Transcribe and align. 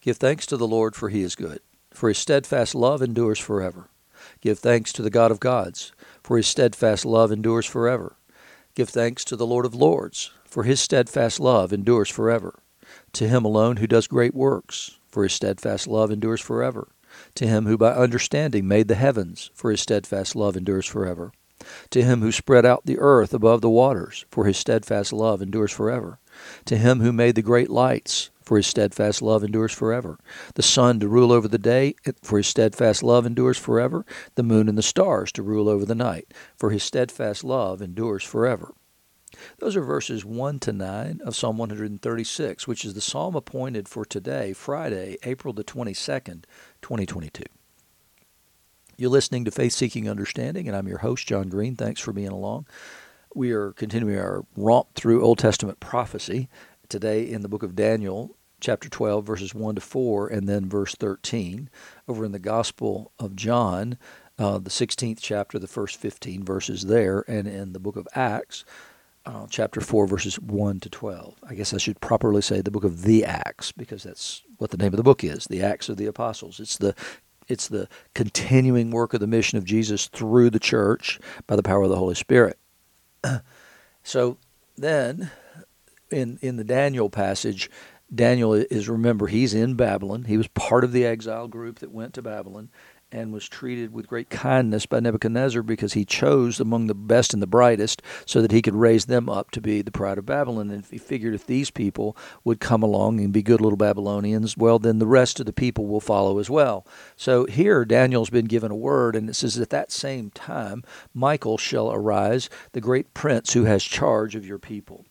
Give 0.00 0.16
thanks 0.16 0.46
to 0.46 0.56
the 0.56 0.66
Lord, 0.66 0.96
for 0.96 1.10
he 1.10 1.20
is 1.20 1.34
good, 1.34 1.60
for 1.92 2.08
his 2.08 2.16
steadfast 2.16 2.74
love 2.74 3.02
endures 3.02 3.38
forever. 3.38 3.90
Give 4.40 4.58
thanks 4.58 4.92
to 4.94 5.02
the 5.02 5.10
God 5.10 5.30
of 5.30 5.40
gods, 5.40 5.92
for 6.22 6.38
his 6.38 6.46
steadfast 6.46 7.04
love 7.04 7.30
endures 7.30 7.66
forever. 7.66 8.16
Give 8.74 8.88
thanks 8.88 9.24
to 9.26 9.36
the 9.36 9.46
Lord 9.46 9.66
of 9.66 9.74
lords, 9.74 10.30
for 10.44 10.62
his 10.62 10.80
steadfast 10.80 11.38
love 11.38 11.70
endures 11.70 12.08
forever. 12.08 12.60
To 13.12 13.28
him 13.28 13.44
alone 13.44 13.76
who 13.76 13.86
does 13.86 14.06
great 14.06 14.34
works, 14.34 14.98
for 15.08 15.22
his 15.22 15.34
steadfast 15.34 15.86
love 15.86 16.10
endures 16.10 16.40
forever. 16.40 16.88
To 17.34 17.46
him 17.46 17.66
who 17.66 17.76
by 17.76 17.92
understanding 17.92 18.66
made 18.66 18.88
the 18.88 18.94
heavens, 18.94 19.50
for 19.52 19.70
his 19.70 19.80
steadfast 19.80 20.34
love 20.34 20.56
endures 20.56 20.86
forever. 20.86 21.32
To 21.90 22.02
him 22.02 22.20
who 22.20 22.32
spread 22.32 22.64
out 22.64 22.86
the 22.86 22.98
earth 22.98 23.34
above 23.34 23.60
the 23.60 23.68
waters, 23.68 24.24
for 24.30 24.46
his 24.46 24.56
steadfast 24.56 25.12
love 25.12 25.42
endures 25.42 25.72
forever. 25.72 26.18
To 26.66 26.76
him 26.76 27.00
who 27.00 27.12
made 27.12 27.34
the 27.34 27.42
great 27.42 27.70
lights, 27.70 28.30
for 28.42 28.56
his 28.56 28.66
steadfast 28.66 29.22
love 29.22 29.44
endures 29.44 29.72
forever. 29.72 30.18
The 30.54 30.62
sun 30.62 30.98
to 31.00 31.08
rule 31.08 31.32
over 31.32 31.46
the 31.46 31.58
day, 31.58 31.94
for 32.22 32.38
his 32.38 32.48
steadfast 32.48 33.02
love 33.02 33.24
endures 33.24 33.58
forever. 33.58 34.04
The 34.34 34.42
moon 34.42 34.68
and 34.68 34.76
the 34.76 34.82
stars 34.82 35.30
to 35.32 35.42
rule 35.42 35.68
over 35.68 35.84
the 35.84 35.94
night, 35.94 36.34
for 36.56 36.70
his 36.70 36.82
steadfast 36.82 37.44
love 37.44 37.80
endures 37.80 38.24
forever. 38.24 38.74
Those 39.58 39.76
are 39.76 39.82
verses 39.82 40.24
1 40.24 40.58
to 40.60 40.72
9 40.72 41.20
of 41.24 41.36
Psalm 41.36 41.58
136, 41.58 42.66
which 42.66 42.84
is 42.84 42.94
the 42.94 43.00
psalm 43.00 43.36
appointed 43.36 43.88
for 43.88 44.04
today, 44.04 44.52
Friday, 44.52 45.16
April 45.22 45.54
the 45.54 45.62
22nd, 45.62 46.44
2022. 46.82 47.44
You're 48.96 49.10
listening 49.10 49.44
to 49.44 49.50
Faith 49.50 49.72
Seeking 49.72 50.10
Understanding, 50.10 50.66
and 50.66 50.76
I'm 50.76 50.88
your 50.88 50.98
host, 50.98 51.26
John 51.26 51.48
Green. 51.48 51.76
Thanks 51.76 52.00
for 52.00 52.12
being 52.12 52.28
along. 52.28 52.66
We 53.34 53.52
are 53.52 53.70
continuing 53.72 54.18
our 54.18 54.44
romp 54.56 54.94
through 54.94 55.22
Old 55.22 55.38
Testament 55.38 55.78
prophecy 55.78 56.48
today 56.88 57.30
in 57.30 57.42
the 57.42 57.48
book 57.48 57.62
of 57.62 57.76
Daniel, 57.76 58.36
chapter 58.60 58.88
12, 58.88 59.24
verses 59.24 59.54
1 59.54 59.76
to 59.76 59.80
4, 59.80 60.26
and 60.26 60.48
then 60.48 60.68
verse 60.68 60.96
13. 60.96 61.70
Over 62.08 62.24
in 62.24 62.32
the 62.32 62.40
Gospel 62.40 63.12
of 63.20 63.36
John, 63.36 63.98
uh, 64.36 64.58
the 64.58 64.68
16th 64.68 65.20
chapter, 65.20 65.60
the 65.60 65.68
first 65.68 65.96
15 65.98 66.42
verses 66.42 66.86
there, 66.86 67.24
and 67.28 67.46
in 67.46 67.72
the 67.72 67.78
book 67.78 67.94
of 67.94 68.08
Acts, 68.16 68.64
uh, 69.24 69.46
chapter 69.48 69.80
4, 69.80 70.08
verses 70.08 70.40
1 70.40 70.80
to 70.80 70.90
12. 70.90 71.36
I 71.48 71.54
guess 71.54 71.72
I 71.72 71.78
should 71.78 72.00
properly 72.00 72.42
say 72.42 72.60
the 72.60 72.72
book 72.72 72.84
of 72.84 73.02
the 73.02 73.24
Acts, 73.24 73.70
because 73.70 74.02
that's 74.02 74.42
what 74.58 74.72
the 74.72 74.76
name 74.76 74.92
of 74.92 74.96
the 74.96 75.04
book 75.04 75.22
is 75.22 75.44
the 75.44 75.62
Acts 75.62 75.88
of 75.88 75.98
the 75.98 76.06
Apostles. 76.06 76.58
It's 76.58 76.78
the 76.78 76.96
it's 77.46 77.68
the 77.68 77.88
continuing 78.14 78.90
work 78.92 79.12
of 79.12 79.18
the 79.20 79.26
mission 79.26 79.58
of 79.58 79.64
Jesus 79.64 80.06
through 80.06 80.50
the 80.50 80.60
church 80.60 81.18
by 81.48 81.56
the 81.56 81.64
power 81.64 81.82
of 81.82 81.90
the 81.90 81.96
Holy 81.96 82.14
Spirit. 82.14 82.56
So 84.02 84.38
then, 84.76 85.30
in 86.10 86.38
in 86.42 86.56
the 86.56 86.64
Daniel 86.64 87.10
passage, 87.10 87.70
Daniel 88.14 88.54
is 88.54 88.88
remember 88.88 89.26
he's 89.26 89.54
in 89.54 89.74
Babylon. 89.74 90.24
He 90.24 90.36
was 90.36 90.48
part 90.48 90.84
of 90.84 90.92
the 90.92 91.04
exile 91.04 91.48
group 91.48 91.78
that 91.78 91.92
went 91.92 92.14
to 92.14 92.22
Babylon 92.22 92.70
and 93.12 93.32
was 93.32 93.48
treated 93.48 93.92
with 93.92 94.06
great 94.06 94.30
kindness 94.30 94.86
by 94.86 95.00
Nebuchadnezzar 95.00 95.62
because 95.62 95.94
he 95.94 96.04
chose 96.04 96.60
among 96.60 96.86
the 96.86 96.94
best 96.94 97.32
and 97.32 97.42
the 97.42 97.46
brightest 97.46 98.02
so 98.24 98.40
that 98.40 98.52
he 98.52 98.62
could 98.62 98.74
raise 98.74 99.06
them 99.06 99.28
up 99.28 99.50
to 99.50 99.60
be 99.60 99.82
the 99.82 99.90
pride 99.90 100.18
of 100.18 100.26
Babylon. 100.26 100.70
And 100.70 100.84
he 100.84 100.98
figured 100.98 101.34
if 101.34 101.46
these 101.46 101.70
people 101.70 102.16
would 102.44 102.60
come 102.60 102.82
along 102.82 103.20
and 103.20 103.32
be 103.32 103.42
good 103.42 103.60
little 103.60 103.76
Babylonians, 103.76 104.56
well, 104.56 104.78
then 104.78 104.98
the 104.98 105.06
rest 105.06 105.40
of 105.40 105.46
the 105.46 105.52
people 105.52 105.86
will 105.86 106.00
follow 106.00 106.38
as 106.38 106.48
well. 106.48 106.86
So 107.16 107.46
here 107.46 107.84
Daniel's 107.84 108.30
been 108.30 108.46
given 108.46 108.70
a 108.70 108.76
word, 108.76 109.16
and 109.16 109.28
it 109.28 109.34
says, 109.34 109.58
At 109.58 109.70
that 109.70 109.90
same 109.90 110.30
time, 110.30 110.82
Michael 111.12 111.58
shall 111.58 111.92
arise, 111.92 112.48
the 112.72 112.80
great 112.80 113.12
prince 113.14 113.52
who 113.52 113.64
has 113.64 113.82
charge 113.82 114.34
of 114.34 114.46
your 114.46 114.58
people. 114.58 115.04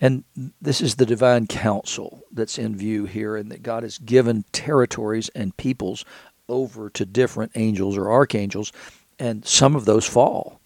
And 0.00 0.24
this 0.60 0.80
is 0.80 0.96
the 0.96 1.06
divine 1.06 1.46
counsel 1.46 2.22
that's 2.32 2.58
in 2.58 2.76
view 2.76 3.04
here, 3.04 3.36
and 3.36 3.50
that 3.50 3.62
God 3.62 3.82
has 3.82 3.98
given 3.98 4.44
territories 4.52 5.28
and 5.34 5.56
peoples 5.56 6.04
over 6.48 6.90
to 6.90 7.04
different 7.04 7.52
angels 7.54 7.96
or 7.96 8.10
archangels, 8.10 8.72
and 9.18 9.44
some 9.44 9.76
of 9.76 9.84
those 9.84 10.06
fall 10.06 10.60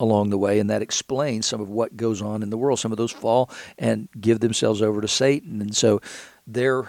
along 0.00 0.30
the 0.30 0.38
way, 0.38 0.58
and 0.58 0.70
that 0.70 0.82
explains 0.82 1.46
some 1.46 1.60
of 1.60 1.68
what 1.68 1.96
goes 1.96 2.22
on 2.22 2.42
in 2.42 2.50
the 2.50 2.58
world. 2.58 2.78
Some 2.78 2.92
of 2.92 2.98
those 2.98 3.12
fall 3.12 3.50
and 3.78 4.08
give 4.20 4.40
themselves 4.40 4.80
over 4.80 5.00
to 5.00 5.08
Satan, 5.08 5.60
and 5.60 5.76
so 5.76 6.00
their 6.46 6.88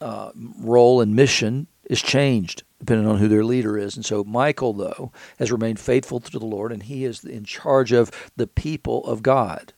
uh, 0.00 0.30
role 0.58 1.00
and 1.00 1.14
mission 1.16 1.66
is 1.88 2.02
changed 2.02 2.62
depending 2.80 3.06
on 3.08 3.16
who 3.16 3.28
their 3.28 3.44
leader 3.44 3.78
is. 3.78 3.96
And 3.96 4.04
so 4.04 4.22
Michael, 4.24 4.74
though, 4.74 5.10
has 5.38 5.50
remained 5.50 5.80
faithful 5.80 6.20
to 6.20 6.38
the 6.38 6.44
Lord, 6.44 6.70
and 6.70 6.82
he 6.82 7.06
is 7.06 7.24
in 7.24 7.44
charge 7.44 7.92
of 7.92 8.10
the 8.36 8.46
people 8.46 9.02
of 9.06 9.22
God 9.22 9.72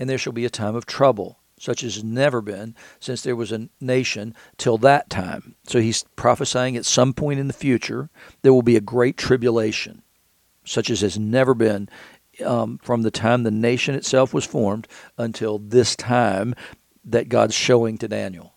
and 0.00 0.08
there 0.08 0.18
shall 0.18 0.32
be 0.32 0.46
a 0.46 0.50
time 0.50 0.74
of 0.74 0.86
trouble, 0.86 1.39
such 1.60 1.84
as 1.84 2.02
never 2.02 2.40
been 2.40 2.74
since 2.98 3.20
there 3.20 3.36
was 3.36 3.52
a 3.52 3.68
nation 3.82 4.34
till 4.56 4.78
that 4.78 5.10
time. 5.10 5.54
So 5.64 5.78
he's 5.78 6.04
prophesying 6.16 6.74
at 6.74 6.86
some 6.86 7.12
point 7.12 7.38
in 7.38 7.48
the 7.48 7.52
future 7.52 8.08
there 8.40 8.54
will 8.54 8.62
be 8.62 8.76
a 8.76 8.80
great 8.80 9.18
tribulation, 9.18 10.00
such 10.64 10.88
as 10.88 11.02
has 11.02 11.18
never 11.18 11.52
been 11.52 11.90
um, 12.44 12.78
from 12.82 13.02
the 13.02 13.10
time 13.10 13.42
the 13.42 13.50
nation 13.50 13.94
itself 13.94 14.32
was 14.32 14.46
formed 14.46 14.88
until 15.18 15.58
this 15.58 15.94
time 15.94 16.54
that 17.04 17.28
God's 17.28 17.54
showing 17.54 17.98
to 17.98 18.08
Daniel. 18.08 18.54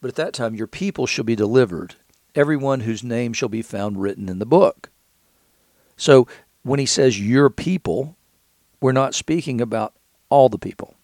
But 0.00 0.08
at 0.08 0.16
that 0.16 0.32
time, 0.32 0.56
your 0.56 0.66
people 0.66 1.06
shall 1.06 1.24
be 1.24 1.36
delivered, 1.36 1.94
everyone 2.34 2.80
whose 2.80 3.04
name 3.04 3.32
shall 3.34 3.48
be 3.48 3.62
found 3.62 4.02
written 4.02 4.28
in 4.28 4.40
the 4.40 4.46
book. 4.46 4.90
So 5.96 6.26
when 6.64 6.80
he 6.80 6.86
says 6.86 7.20
your 7.20 7.50
people, 7.50 8.16
we're 8.80 8.90
not 8.90 9.14
speaking 9.14 9.60
about 9.60 9.94
all 10.28 10.48
the 10.48 10.58
people. 10.58 10.96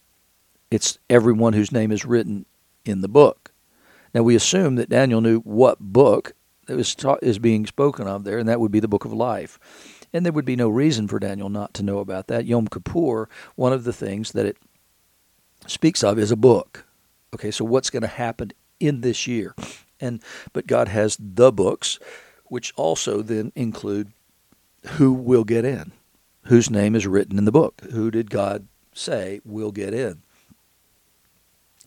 It's 0.71 0.99
everyone 1.09 1.55
whose 1.55 1.73
name 1.73 1.91
is 1.91 2.05
written 2.05 2.45
in 2.85 3.01
the 3.01 3.09
book. 3.09 3.53
Now 4.15 4.23
we 4.23 4.35
assume 4.35 4.77
that 4.77 4.91
Daniel 4.91 5.21
knew 5.21 5.41
what 5.41 5.81
book 5.81 6.35
was 6.69 6.95
taught, 6.95 7.23
is 7.23 7.39
being 7.39 7.67
spoken 7.67 8.07
of 8.07 8.25
there, 8.25 8.39
and 8.39 8.49
that 8.49 8.61
would 8.61 8.73
be 8.73 8.81
the 8.81 8.89
book 8.89 9.05
of 9.05 9.13
life. 9.13 9.59
And 10.13 10.25
there 10.25 10.33
would 10.33 10.45
be 10.45 10.57
no 10.57 10.69
reason 10.69 11.09
for 11.09 11.19
Daniel 11.19 11.49
not 11.49 11.75
to 11.75 11.83
know 11.83 11.99
about 11.99 12.27
that. 12.29 12.47
Yom 12.47 12.69
Kippur, 12.69 13.29
one 13.57 13.73
of 13.73 13.85
the 13.85 13.93
things 13.93 14.33
that 14.33 14.47
it 14.47 14.57
speaks 15.67 16.05
of 16.05 16.19
is 16.19 16.31
a 16.31 16.37
book. 16.37 16.87
Okay, 17.35 17.51
so 17.51 17.65
what's 17.65 17.91
going 17.91 18.03
to 18.03 18.07
happen 18.07 18.53
in 18.81 19.01
this 19.01 19.27
year? 19.27 19.55
And 20.01 20.23
but 20.53 20.67
God 20.67 20.89
has 20.89 21.17
the 21.19 21.51
books, 21.51 21.99
which 22.47 22.73
also 22.77 23.23
then 23.23 23.53
include 23.55 24.13
who 24.93 25.13
will 25.13 25.45
get 25.45 25.65
in, 25.65 25.93
whose 26.45 26.71
name 26.71 26.95
is 26.95 27.07
written 27.07 27.39
in 27.39 27.45
the 27.45 27.53
book. 27.53 27.83
Who 27.91 28.11
did 28.11 28.31
God 28.31 28.69
say 28.95 29.41
will 29.45 29.73
get 29.73 29.93
in 29.93 30.23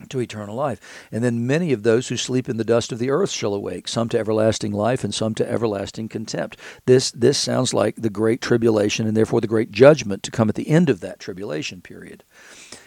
to 0.10 0.20
eternal 0.20 0.56
life. 0.56 1.08
And 1.12 1.24
then 1.24 1.48
many 1.48 1.74
of 1.74 1.84
those 1.84 2.08
who 2.08 2.18
sleep 2.18 2.50
in 2.50 2.58
the 2.58 2.64
dust 2.64 2.92
of 2.92 3.00
the 3.00 3.10
earth 3.10 3.32
shall 3.32 3.54
awake, 3.54 3.88
some 3.88 4.10
to 4.10 4.20
everlasting 4.20 4.72
life 4.72 5.04
and 5.04 5.14
some 5.14 5.36
to 5.36 5.50
everlasting 5.50 6.10
contempt. 6.10 6.58
This 6.86 7.12
this 7.12 7.38
sounds 7.38 7.74
like 7.74 7.96
the 7.96 8.10
great 8.10 8.42
tribulation 8.42 9.08
and 9.08 9.16
therefore 9.16 9.42
the 9.42 9.48
great 9.48 9.72
judgment 9.72 10.24
to 10.24 10.32
come 10.32 10.50
at 10.50 10.56
the 10.56 10.70
end 10.70 10.90
of 10.90 11.00
that 11.02 11.20
tribulation 11.20 11.82
period. 11.82 12.24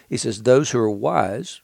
He 0.09 0.17
says 0.17 0.43
those 0.43 0.71
who 0.71 0.79
are 0.79 0.91
wise 0.91 1.61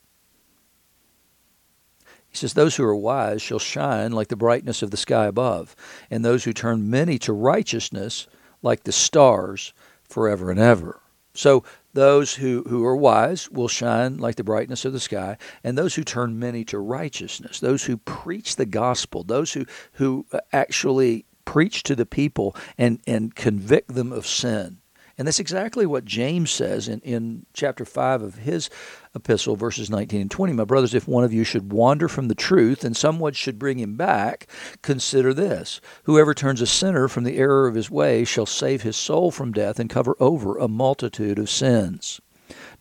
he 2.30 2.36
says, 2.36 2.54
Those 2.54 2.76
who 2.76 2.84
are 2.84 2.94
wise 2.94 3.42
shall 3.42 3.58
shine 3.58 4.12
like 4.12 4.28
the 4.28 4.36
brightness 4.36 4.82
of 4.82 4.92
the 4.92 4.96
sky 4.96 5.26
above, 5.26 5.74
and 6.10 6.24
those 6.24 6.44
who 6.44 6.52
turn 6.52 6.88
many 6.88 7.18
to 7.18 7.32
righteousness 7.32 8.28
like 8.62 8.84
the 8.84 8.92
stars 8.92 9.74
forever 10.04 10.50
and 10.50 10.60
ever. 10.60 11.00
So 11.34 11.64
those 11.92 12.34
who, 12.34 12.64
who 12.68 12.84
are 12.84 12.96
wise 12.96 13.50
will 13.50 13.68
shine 13.68 14.18
like 14.18 14.36
the 14.36 14.44
brightness 14.44 14.84
of 14.84 14.92
the 14.92 15.00
sky, 15.00 15.36
and 15.64 15.76
those 15.76 15.94
who 15.94 16.04
turn 16.04 16.38
many 16.38 16.64
to 16.64 16.78
righteousness, 16.78 17.60
those 17.60 17.84
who 17.84 17.96
preach 17.96 18.56
the 18.56 18.66
gospel, 18.66 19.24
those 19.24 19.52
who, 19.52 19.66
who 19.92 20.26
uh, 20.32 20.40
actually 20.52 21.24
preach 21.44 21.82
to 21.84 21.96
the 21.96 22.06
people 22.06 22.54
and, 22.78 23.00
and 23.06 23.34
convict 23.34 23.94
them 23.94 24.12
of 24.12 24.26
sin. 24.26 24.79
And 25.20 25.26
that's 25.26 25.38
exactly 25.38 25.84
what 25.84 26.06
James 26.06 26.50
says 26.50 26.88
in, 26.88 27.00
in 27.00 27.44
chapter 27.52 27.84
5 27.84 28.22
of 28.22 28.34
his 28.36 28.70
epistle, 29.14 29.54
verses 29.54 29.90
19 29.90 30.18
and 30.18 30.30
20. 30.30 30.54
My 30.54 30.64
brothers, 30.64 30.94
if 30.94 31.06
one 31.06 31.24
of 31.24 31.32
you 31.34 31.44
should 31.44 31.74
wander 31.74 32.08
from 32.08 32.28
the 32.28 32.34
truth 32.34 32.84
and 32.84 32.96
someone 32.96 33.34
should 33.34 33.58
bring 33.58 33.78
him 33.78 33.96
back, 33.96 34.46
consider 34.80 35.34
this. 35.34 35.82
Whoever 36.04 36.32
turns 36.32 36.62
a 36.62 36.66
sinner 36.66 37.06
from 37.06 37.24
the 37.24 37.36
error 37.36 37.68
of 37.68 37.74
his 37.74 37.90
way 37.90 38.24
shall 38.24 38.46
save 38.46 38.80
his 38.80 38.96
soul 38.96 39.30
from 39.30 39.52
death 39.52 39.78
and 39.78 39.90
cover 39.90 40.16
over 40.20 40.56
a 40.56 40.68
multitude 40.68 41.38
of 41.38 41.50
sins. 41.50 42.22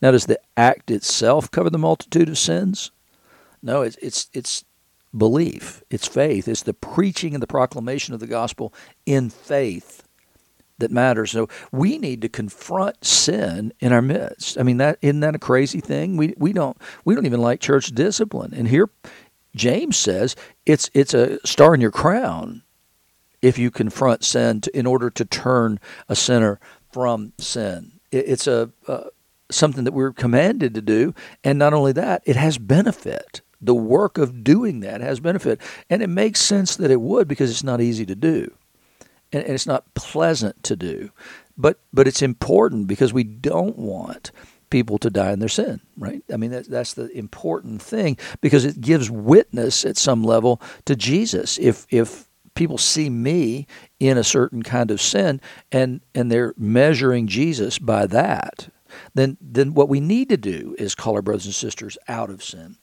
Now, 0.02 0.12
does 0.12 0.28
the 0.28 0.40
act 0.56 0.90
itself 0.90 1.52
cover 1.52 1.70
the 1.70 1.78
multitude 1.78 2.30
of 2.30 2.38
sins? 2.38 2.92
No, 3.62 3.82
it's, 3.82 3.98
it's, 3.98 4.30
it's 4.32 4.64
belief, 5.14 5.84
it's 5.90 6.08
faith, 6.08 6.48
it's 6.48 6.64
the 6.64 6.74
preaching 6.74 7.34
and 7.34 7.44
the 7.44 7.48
proclamation 7.48 8.14
of 8.14 8.22
the 8.22 8.28
gospel 8.28 8.74
in 9.06 9.30
faith 9.30 10.04
that 10.80 10.92
matters. 10.92 11.32
So 11.32 11.48
we 11.72 11.98
need 11.98 12.22
to 12.22 12.30
confront 12.30 13.06
sin 13.06 13.74
in 13.80 13.94
our 13.94 14.02
midst. 14.02 14.58
I 14.58 14.64
mean, 14.64 14.78
that 14.78 14.98
isn't 15.02 15.22
that 15.22 15.36
a 15.36 15.40
crazy 15.40 15.82
thing? 15.82 16.18
We 16.18 16.34
we 16.38 16.54
don't 16.54 16.78
we 17.06 17.16
don't 17.16 17.26
even 17.26 17.42
like 17.42 17.60
church 17.62 17.88
discipline. 17.88 18.54
And 18.54 18.68
here, 18.68 18.90
James 19.56 19.98
says 19.98 20.36
it's 20.66 20.90
it's 20.94 21.14
a 21.14 21.40
star 21.46 21.76
in 21.76 21.82
your 21.82 21.92
crown 21.92 22.64
if 23.42 23.58
you 23.58 23.72
confront 23.72 24.24
sin 24.26 24.62
to, 24.62 24.78
in 24.78 24.86
order 24.86 25.10
to 25.10 25.26
turn 25.26 25.80
a 26.10 26.16
sinner 26.16 26.60
from 26.92 27.34
sin. 27.38 28.00
It, 28.12 28.26
it's 28.28 28.48
a 28.48 28.72
uh, 28.88 29.06
something 29.52 29.84
that 29.86 29.94
we're 29.94 30.14
commanded 30.14 30.74
to 30.76 30.82
do, 30.82 31.14
and 31.44 31.60
not 31.60 31.74
only 31.74 31.92
that, 31.94 32.24
it 32.26 32.36
has 32.36 32.58
benefit. 32.58 33.42
the 33.62 33.76
work 33.76 34.18
of 34.18 34.44
doing 34.44 34.80
that 34.82 35.02
has 35.02 35.20
benefit. 35.20 35.60
And 35.90 36.02
it 36.02 36.08
makes 36.10 36.42
sense 36.42 36.76
that 36.78 36.92
it 36.92 37.02
would 37.02 37.28
because 37.28 37.52
it's 37.52 37.64
not 37.64 37.82
easy 37.82 38.06
to 38.06 38.16
do. 38.16 38.54
And, 39.32 39.44
and 39.44 39.54
it's 39.54 39.68
not 39.68 39.94
pleasant 39.94 40.64
to 40.64 40.76
do. 40.76 41.12
But 41.58 41.80
but 41.92 42.08
it's 42.08 42.22
important 42.22 42.88
because 42.88 43.14
we 43.14 43.24
don't 43.24 43.78
want 43.78 44.32
people 44.70 44.98
to 45.00 45.10
die 45.10 45.32
in 45.32 45.40
their 45.40 45.50
sin, 45.50 45.82
right? 45.98 46.24
I 46.32 46.38
mean, 46.38 46.52
that, 46.52 46.70
that's 46.70 46.94
the 46.94 47.10
important 47.18 47.82
thing 47.82 48.18
because 48.42 48.66
it 48.66 48.82
gives 48.82 49.10
witness 49.10 49.84
at 49.84 49.98
some 49.98 50.24
level 50.24 50.62
to 50.86 50.96
Jesus. 50.96 51.58
If 51.58 51.86
if 51.90 52.28
people 52.56 52.78
see 52.78 53.10
me 53.10 53.68
in 54.00 54.18
a 54.18 54.24
certain 54.24 54.64
kind 54.64 54.92
of 54.92 55.02
sin 55.02 55.42
and 55.72 56.02
and 56.14 56.32
they're 56.32 56.54
measuring 56.58 57.28
Jesus 57.28 57.80
by 57.80 58.08
that, 58.08 58.70
then 59.14 59.38
then 59.42 59.74
what 59.74 59.90
we 59.90 60.00
need 60.00 60.30
to 60.30 60.38
do 60.38 60.76
is 60.78 60.96
call 60.96 61.16
our 61.16 61.22
brothers 61.22 61.46
and 61.46 61.56
sisters 61.56 61.98
out 62.08 62.30
of 62.30 62.44
sin. 62.44 62.78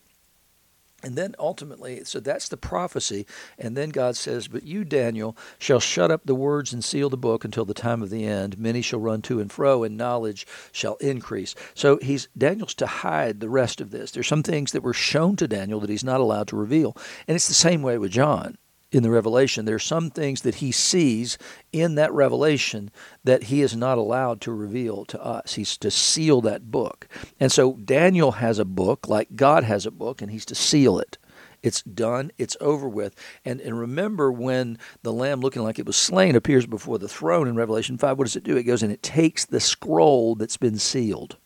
And 1.07 1.15
then 1.15 1.37
ultimately, 1.39 2.03
so 2.03 2.19
that's 2.19 2.49
the 2.49 2.57
prophecy. 2.57 3.27
And 3.61 3.77
then 3.77 3.91
God 3.91 4.17
says, 4.17 4.49
But 4.49 4.65
you, 4.65 4.83
Daniel, 4.83 5.37
shall 5.57 5.79
shut 5.79 6.11
up 6.11 6.23
the 6.25 6.35
words 6.35 6.73
and 6.73 6.85
seal 6.85 7.09
the 7.09 7.17
book 7.17 7.45
until 7.45 7.65
the 7.65 7.75
time 7.75 8.03
of 8.03 8.11
the 8.11 8.25
end. 8.25 8.59
Many 8.59 8.83
shall 8.83 8.99
run 8.99 9.23
to 9.23 9.39
and 9.39 9.51
fro, 9.51 9.85
and 9.85 9.97
knowledge 9.97 10.49
shall 10.73 10.97
increase. 10.97 11.55
So 11.75 12.01
he's 12.03 12.27
Daniel's 12.37 12.75
to 12.75 12.89
hide 12.89 13.39
the 13.39 13.49
rest 13.49 13.81
of 13.81 13.93
this. 13.93 14.11
There's 14.11 14.27
some 14.27 14.43
things 14.43 14.73
that 14.73 14.83
were 14.83 14.93
shown 14.93 15.37
to 15.37 15.47
Daniel 15.47 15.79
that 15.79 15.91
he's 15.91 16.03
not 16.03 16.19
allowed 16.19 16.49
to 16.49 16.57
reveal. 16.57 16.97
And 17.29 17.37
it's 17.37 17.47
the 17.47 17.55
same 17.55 17.83
way 17.83 17.99
with 17.99 18.11
John 18.11 18.59
in 18.97 19.03
the 19.03 19.11
revelation. 19.11 19.65
There 19.65 19.77
are 19.77 19.79
some 19.79 20.11
things 20.11 20.41
that 20.43 20.57
he 20.57 20.73
sees 20.73 21.39
in 21.73 21.95
that 21.97 22.13
revelation 22.13 22.91
that 23.25 23.45
he 23.45 23.61
is 23.61 23.77
not 23.77 23.99
allowed 23.99 24.41
to 24.43 24.53
reveal 24.53 25.05
to 25.07 25.23
us. 25.23 25.55
He's 25.55 25.77
to 25.79 25.91
seal 25.91 26.41
that 26.41 26.71
book. 26.71 27.07
And 27.39 27.53
so 27.53 27.75
Daniel 27.75 28.33
has 28.33 28.59
a 28.59 28.65
book, 28.65 29.07
like 29.09 29.37
God 29.37 29.65
has 29.65 29.87
a 29.87 29.91
book, 29.91 30.23
and 30.23 30.31
he's 30.31 30.47
to 30.47 30.55
seal 30.55 30.99
it. 30.99 31.19
It's 31.63 31.83
done, 31.83 32.31
it's 32.39 32.57
over 32.61 32.89
with. 32.89 33.15
And, 33.45 33.61
and 33.61 33.79
remember 33.79 34.31
when 34.33 34.79
the 35.03 35.13
lamb 35.13 35.41
looking 35.41 35.63
like 35.63 35.79
it 35.79 35.87
was 35.87 35.97
slain 35.97 36.37
appears 36.37 36.65
before 36.67 36.99
the 36.99 37.09
throne 37.09 37.49
in 37.49 37.57
Revelation 37.57 37.99
5, 37.99 38.17
what 38.17 38.25
does 38.25 38.37
it 38.37 38.45
do? 38.45 38.57
It 38.57 38.63
goes 38.65 38.83
and 38.83 38.93
it 38.93 39.03
takes 39.03 39.45
the 39.45 39.61
scroll 39.61 40.35
that's 40.37 40.57
been 40.57 40.79
sealed. 40.79 41.37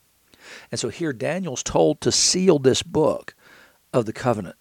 And 0.71 0.79
so 0.79 0.89
here 0.89 1.13
Daniel's 1.13 1.63
told 1.63 2.01
to 2.03 2.13
seal 2.13 2.59
this 2.59 2.83
book 2.83 3.35
of 3.93 4.07
the 4.07 4.13
covenant. 4.13 4.57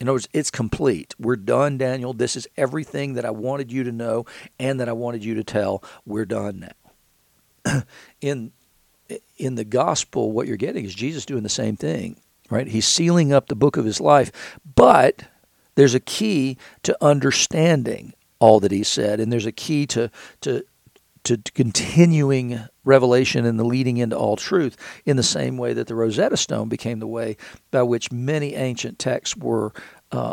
In 0.00 0.08
other 0.08 0.14
words, 0.14 0.28
it's 0.32 0.50
complete. 0.50 1.14
We're 1.18 1.36
done, 1.36 1.76
Daniel. 1.76 2.12
This 2.12 2.36
is 2.36 2.46
everything 2.56 3.14
that 3.14 3.24
I 3.24 3.30
wanted 3.30 3.72
you 3.72 3.84
to 3.84 3.92
know 3.92 4.26
and 4.58 4.78
that 4.78 4.88
I 4.88 4.92
wanted 4.92 5.24
you 5.24 5.34
to 5.34 5.44
tell. 5.44 5.82
We're 6.06 6.24
done 6.24 6.72
now. 7.64 7.82
in 8.20 8.52
in 9.38 9.54
the 9.54 9.64
gospel, 9.64 10.32
what 10.32 10.46
you're 10.46 10.58
getting 10.58 10.84
is 10.84 10.94
Jesus 10.94 11.24
doing 11.24 11.42
the 11.42 11.48
same 11.48 11.76
thing, 11.76 12.20
right? 12.50 12.66
He's 12.66 12.86
sealing 12.86 13.32
up 13.32 13.48
the 13.48 13.56
book 13.56 13.78
of 13.78 13.86
his 13.86 14.00
life, 14.00 14.30
but 14.76 15.22
there's 15.76 15.94
a 15.94 16.00
key 16.00 16.58
to 16.82 16.96
understanding 17.02 18.12
all 18.38 18.60
that 18.60 18.70
he 18.70 18.82
said, 18.82 19.18
and 19.18 19.32
there's 19.32 19.46
a 19.46 19.52
key 19.52 19.86
to 19.86 20.10
to 20.42 20.64
to 21.24 21.38
continuing 21.54 22.60
revelation 22.84 23.44
and 23.44 23.58
the 23.58 23.64
leading 23.64 23.98
into 23.98 24.16
all 24.16 24.36
truth 24.36 24.76
in 25.04 25.16
the 25.16 25.22
same 25.22 25.58
way 25.58 25.72
that 25.72 25.86
the 25.86 25.94
Rosetta 25.94 26.36
Stone 26.36 26.68
became 26.68 26.98
the 26.98 27.06
way 27.06 27.36
by 27.70 27.82
which 27.82 28.10
many 28.12 28.54
ancient 28.54 28.98
texts 28.98 29.36
were 29.36 29.72
uh, 30.12 30.32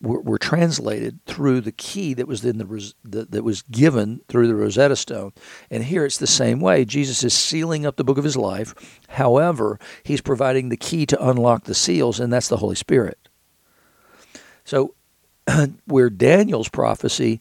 were, 0.00 0.20
were, 0.20 0.38
translated 0.38 1.18
through 1.26 1.60
the 1.60 1.72
key 1.72 2.12
that 2.14 2.28
was 2.28 2.44
in 2.44 2.58
the, 2.58 2.92
the, 3.04 3.24
that 3.24 3.44
was 3.44 3.62
given 3.62 4.20
through 4.28 4.46
the 4.46 4.54
Rosetta 4.54 4.96
Stone. 4.96 5.32
And 5.70 5.84
here 5.84 6.04
it's 6.04 6.18
the 6.18 6.26
same 6.26 6.60
way. 6.60 6.84
Jesus 6.84 7.24
is 7.24 7.32
sealing 7.32 7.86
up 7.86 7.96
the 7.96 8.04
book 8.04 8.18
of 8.18 8.24
his 8.24 8.36
life. 8.36 8.74
However, 9.08 9.78
he's 10.02 10.20
providing 10.20 10.68
the 10.68 10.76
key 10.76 11.06
to 11.06 11.28
unlock 11.28 11.64
the 11.64 11.74
seals, 11.74 12.20
and 12.20 12.32
that's 12.32 12.48
the 12.48 12.58
Holy 12.58 12.74
Spirit. 12.74 13.28
So, 14.64 14.94
where 15.86 16.10
Daniel's 16.10 16.68
prophecy 16.68 17.40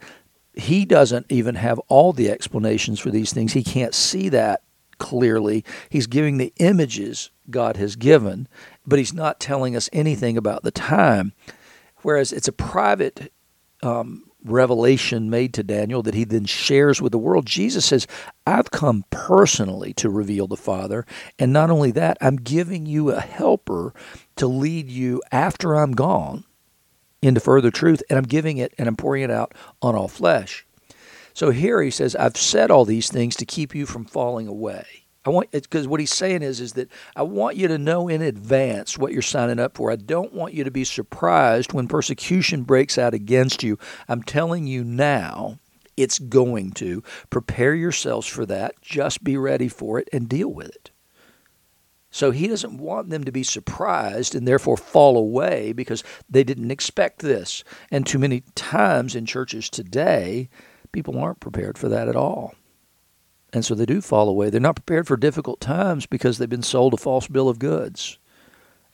he 0.57 0.85
doesn't 0.85 1.25
even 1.29 1.55
have 1.55 1.79
all 1.87 2.13
the 2.13 2.29
explanations 2.29 2.99
for 2.99 3.11
these 3.11 3.33
things. 3.33 3.53
He 3.53 3.63
can't 3.63 3.93
see 3.93 4.29
that 4.29 4.63
clearly. 4.97 5.63
He's 5.89 6.07
giving 6.07 6.37
the 6.37 6.53
images 6.57 7.29
God 7.49 7.77
has 7.77 7.95
given, 7.95 8.47
but 8.85 8.99
he's 8.99 9.13
not 9.13 9.39
telling 9.39 9.75
us 9.75 9.89
anything 9.91 10.37
about 10.37 10.63
the 10.63 10.71
time. 10.71 11.33
Whereas 12.01 12.31
it's 12.31 12.47
a 12.47 12.53
private 12.53 13.31
um, 13.83 14.23
revelation 14.43 15.29
made 15.29 15.53
to 15.55 15.63
Daniel 15.63 16.03
that 16.03 16.13
he 16.13 16.23
then 16.23 16.45
shares 16.45 17.01
with 17.01 17.11
the 17.11 17.17
world. 17.17 17.45
Jesus 17.45 17.85
says, 17.85 18.07
I've 18.45 18.71
come 18.71 19.05
personally 19.09 19.93
to 19.95 20.09
reveal 20.09 20.47
the 20.47 20.55
Father. 20.55 21.05
And 21.39 21.51
not 21.51 21.69
only 21.69 21.91
that, 21.91 22.17
I'm 22.21 22.37
giving 22.37 22.85
you 22.85 23.11
a 23.11 23.19
helper 23.19 23.93
to 24.37 24.47
lead 24.47 24.89
you 24.89 25.21
after 25.31 25.75
I'm 25.75 25.93
gone 25.93 26.45
into 27.21 27.39
further 27.39 27.71
truth, 27.71 28.03
and 28.09 28.17
I'm 28.17 28.25
giving 28.25 28.57
it 28.57 28.73
and 28.77 28.87
I'm 28.87 28.95
pouring 28.95 29.23
it 29.23 29.31
out 29.31 29.53
on 29.81 29.95
all 29.95 30.07
flesh. 30.07 30.65
So 31.33 31.51
here 31.51 31.81
he 31.81 31.91
says, 31.91 32.15
I've 32.15 32.37
said 32.37 32.71
all 32.71 32.85
these 32.85 33.09
things 33.09 33.35
to 33.37 33.45
keep 33.45 33.75
you 33.75 33.85
from 33.85 34.05
falling 34.05 34.47
away. 34.47 34.85
I 35.25 35.31
want 35.31 35.51
because 35.51 35.87
what 35.87 35.99
he's 35.99 36.13
saying 36.13 36.43
is 36.43 36.61
is 36.61 36.73
that 36.73 36.89
I 37.15 37.23
want 37.23 37.57
you 37.57 37.67
to 37.67 37.79
know 37.79 38.07
in 38.07 38.21
advance 38.21 38.97
what 38.97 39.11
you're 39.11 39.23
signing 39.23 39.59
up 39.59 39.75
for. 39.75 39.91
I 39.91 39.95
don't 39.95 40.33
want 40.33 40.53
you 40.53 40.63
to 40.63 40.71
be 40.71 40.83
surprised 40.83 41.73
when 41.73 41.87
persecution 41.87 42.61
breaks 42.61 42.97
out 42.97 43.15
against 43.15 43.63
you. 43.63 43.79
I'm 44.07 44.21
telling 44.21 44.67
you 44.67 44.83
now, 44.83 45.57
it's 45.97 46.19
going 46.19 46.71
to. 46.73 47.03
Prepare 47.31 47.73
yourselves 47.73 48.27
for 48.27 48.45
that. 48.45 48.79
Just 48.81 49.23
be 49.23 49.35
ready 49.35 49.67
for 49.67 49.97
it 49.97 50.07
and 50.13 50.29
deal 50.29 50.49
with 50.49 50.67
it. 50.67 50.91
So 52.15 52.31
he 52.31 52.47
doesn't 52.47 52.77
want 52.77 53.09
them 53.09 53.25
to 53.25 53.31
be 53.33 53.43
surprised 53.43 54.35
and 54.35 54.47
therefore 54.47 54.77
fall 54.77 55.17
away 55.17 55.73
because 55.73 56.01
they 56.29 56.45
didn't 56.45 56.71
expect 56.71 57.19
this. 57.19 57.61
And 57.91 58.07
too 58.07 58.17
many 58.17 58.43
times 58.55 59.17
in 59.17 59.25
churches 59.25 59.69
today, 59.69 60.47
people 60.93 61.19
aren't 61.19 61.41
prepared 61.41 61.77
for 61.77 61.89
that 61.89 62.07
at 62.07 62.15
all. 62.15 62.55
And 63.51 63.65
so 63.65 63.75
they 63.75 63.85
do 63.85 63.99
fall 63.99 64.29
away. 64.29 64.49
They're 64.49 64.61
not 64.61 64.77
prepared 64.77 65.07
for 65.07 65.17
difficult 65.17 65.59
times 65.59 66.05
because 66.05 66.37
they've 66.37 66.47
been 66.47 66.63
sold 66.63 66.93
a 66.93 66.97
false 66.97 67.27
bill 67.27 67.49
of 67.49 67.59
goods. 67.59 68.17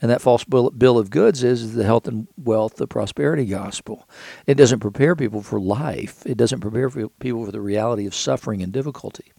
And 0.02 0.10
that 0.10 0.24
false 0.24 0.44
bill 0.44 0.98
of 0.98 1.12
goods 1.12 1.44
is 1.44 1.76
the 1.76 1.84
health 1.84 2.08
and 2.08 2.28
wealth, 2.44 2.78
the 2.78 2.88
prosperity 2.88 3.46
gospel. 3.46 4.10
It 4.48 4.56
doesn't 4.56 4.80
prepare 4.80 5.16
people 5.16 5.44
for 5.44 5.62
life, 5.62 6.26
it 6.26 6.38
doesn't 6.38 6.62
prepare 6.62 6.90
people 6.90 7.46
for 7.46 7.52
the 7.52 7.62
reality 7.62 8.08
of 8.08 8.16
suffering 8.16 8.64
and 8.64 8.74
difficulty. 8.74 9.32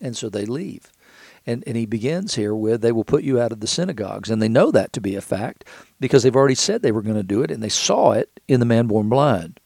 And 0.00 0.16
so 0.16 0.28
they 0.28 0.46
leave. 0.46 0.90
And, 1.46 1.64
and 1.66 1.76
he 1.76 1.86
begins 1.86 2.34
here 2.34 2.54
with, 2.54 2.82
they 2.82 2.92
will 2.92 3.04
put 3.04 3.24
you 3.24 3.40
out 3.40 3.52
of 3.52 3.60
the 3.60 3.66
synagogues. 3.66 4.30
And 4.30 4.42
they 4.42 4.48
know 4.48 4.70
that 4.70 4.92
to 4.92 5.00
be 5.00 5.16
a 5.16 5.20
fact 5.20 5.64
because 5.98 6.22
they've 6.22 6.36
already 6.36 6.54
said 6.54 6.82
they 6.82 6.92
were 6.92 7.02
going 7.02 7.16
to 7.16 7.22
do 7.22 7.42
it, 7.42 7.50
and 7.50 7.62
they 7.62 7.68
saw 7.68 8.12
it 8.12 8.40
in 8.46 8.60
the 8.60 8.66
man 8.66 8.86
born 8.86 9.08
blind. 9.08 9.58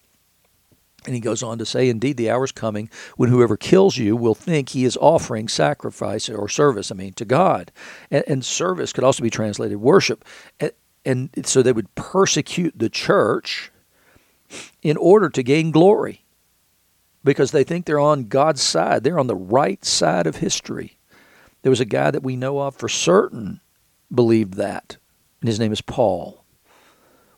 And 1.07 1.15
he 1.15 1.21
goes 1.21 1.43
on 1.43 1.59
to 1.59 1.67
say, 1.67 1.89
Indeed, 1.89 2.17
the 2.17 2.31
hour 2.31 2.45
is 2.45 2.53
coming 2.53 2.89
when 3.17 3.29
whoever 3.29 3.57
kills 3.57 3.99
you 3.99 4.17
will 4.17 4.35
think 4.35 4.71
he 4.71 4.85
is 4.85 4.97
offering 4.97 5.49
sacrifice 5.49 6.31
or 6.31 6.49
service, 6.49 6.91
I 6.91 6.95
mean, 6.95 7.13
to 7.15 7.25
God. 7.25 7.71
And, 8.11 8.25
and 8.27 8.45
service 8.45 8.93
could 8.93 9.05
also 9.05 9.23
be 9.23 9.31
translated 9.31 9.79
worship. 9.79 10.25
And, 10.59 10.73
and 11.05 11.47
so 11.47 11.63
they 11.63 11.73
would 11.73 11.95
persecute 11.95 12.79
the 12.79 12.89
church 12.89 13.71
in 14.83 14.97
order 14.97 15.29
to 15.29 15.43
gain 15.43 15.71
glory 15.71 16.25
because 17.23 17.51
they 17.51 17.65
think 17.65 17.85
they're 17.85 17.99
on 17.99 18.25
God's 18.25 18.63
side. 18.63 19.05
They're 19.05 19.19
on 19.19 19.27
the 19.27 19.37
right 19.37 19.85
side 19.85 20.27
of 20.27 20.37
history. 20.37 20.94
There 21.65 21.71
was 21.71 21.81
a 21.81 21.87
guy 21.87 22.11
that 22.11 22.23
we 22.23 22.37
know 22.37 22.61
of 22.61 22.77
for 22.77 22.91
certain 22.91 23.63
believed 24.15 24.55
that, 24.55 24.99
and 25.41 25.49
his 25.49 25.59
name 25.59 25.73
is 25.73 25.81
Paul. 25.81 26.45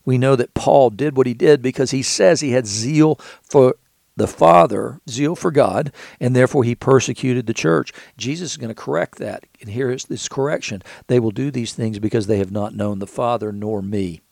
We 0.04 0.18
know 0.18 0.34
that 0.34 0.52
Paul 0.52 0.90
did 0.90 1.16
what 1.16 1.28
he 1.28 1.32
did 1.32 1.62
because 1.62 1.92
he 1.92 2.02
says 2.02 2.40
he 2.40 2.50
had 2.50 2.66
zeal 2.66 3.20
for 3.40 3.76
the 4.16 4.26
Father, 4.26 5.00
zeal 5.08 5.36
for 5.36 5.52
God, 5.52 5.92
and 6.18 6.34
therefore 6.34 6.64
he 6.64 6.74
persecuted 6.74 7.46
the 7.46 7.54
church. 7.54 7.92
Jesus 8.16 8.50
is 8.50 8.56
going 8.56 8.68
to 8.68 8.74
correct 8.74 9.18
that. 9.18 9.46
And 9.60 9.70
here 9.70 9.92
is 9.92 10.06
this 10.06 10.28
correction 10.28 10.82
they 11.06 11.20
will 11.20 11.30
do 11.30 11.52
these 11.52 11.72
things 11.72 12.00
because 12.00 12.26
they 12.26 12.38
have 12.38 12.50
not 12.50 12.74
known 12.74 12.98
the 12.98 13.06
Father 13.06 13.52
nor 13.52 13.80
me. 13.80 14.22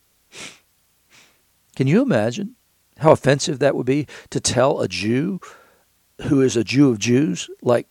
Can 1.76 1.86
you 1.86 2.02
imagine 2.02 2.56
how 2.98 3.12
offensive 3.12 3.60
that 3.60 3.76
would 3.76 3.86
be 3.86 4.08
to 4.30 4.40
tell 4.40 4.80
a 4.80 4.88
Jew 4.88 5.38
who 6.22 6.42
is 6.42 6.56
a 6.56 6.64
Jew 6.64 6.90
of 6.90 6.98
Jews 6.98 7.48
like 7.62 7.86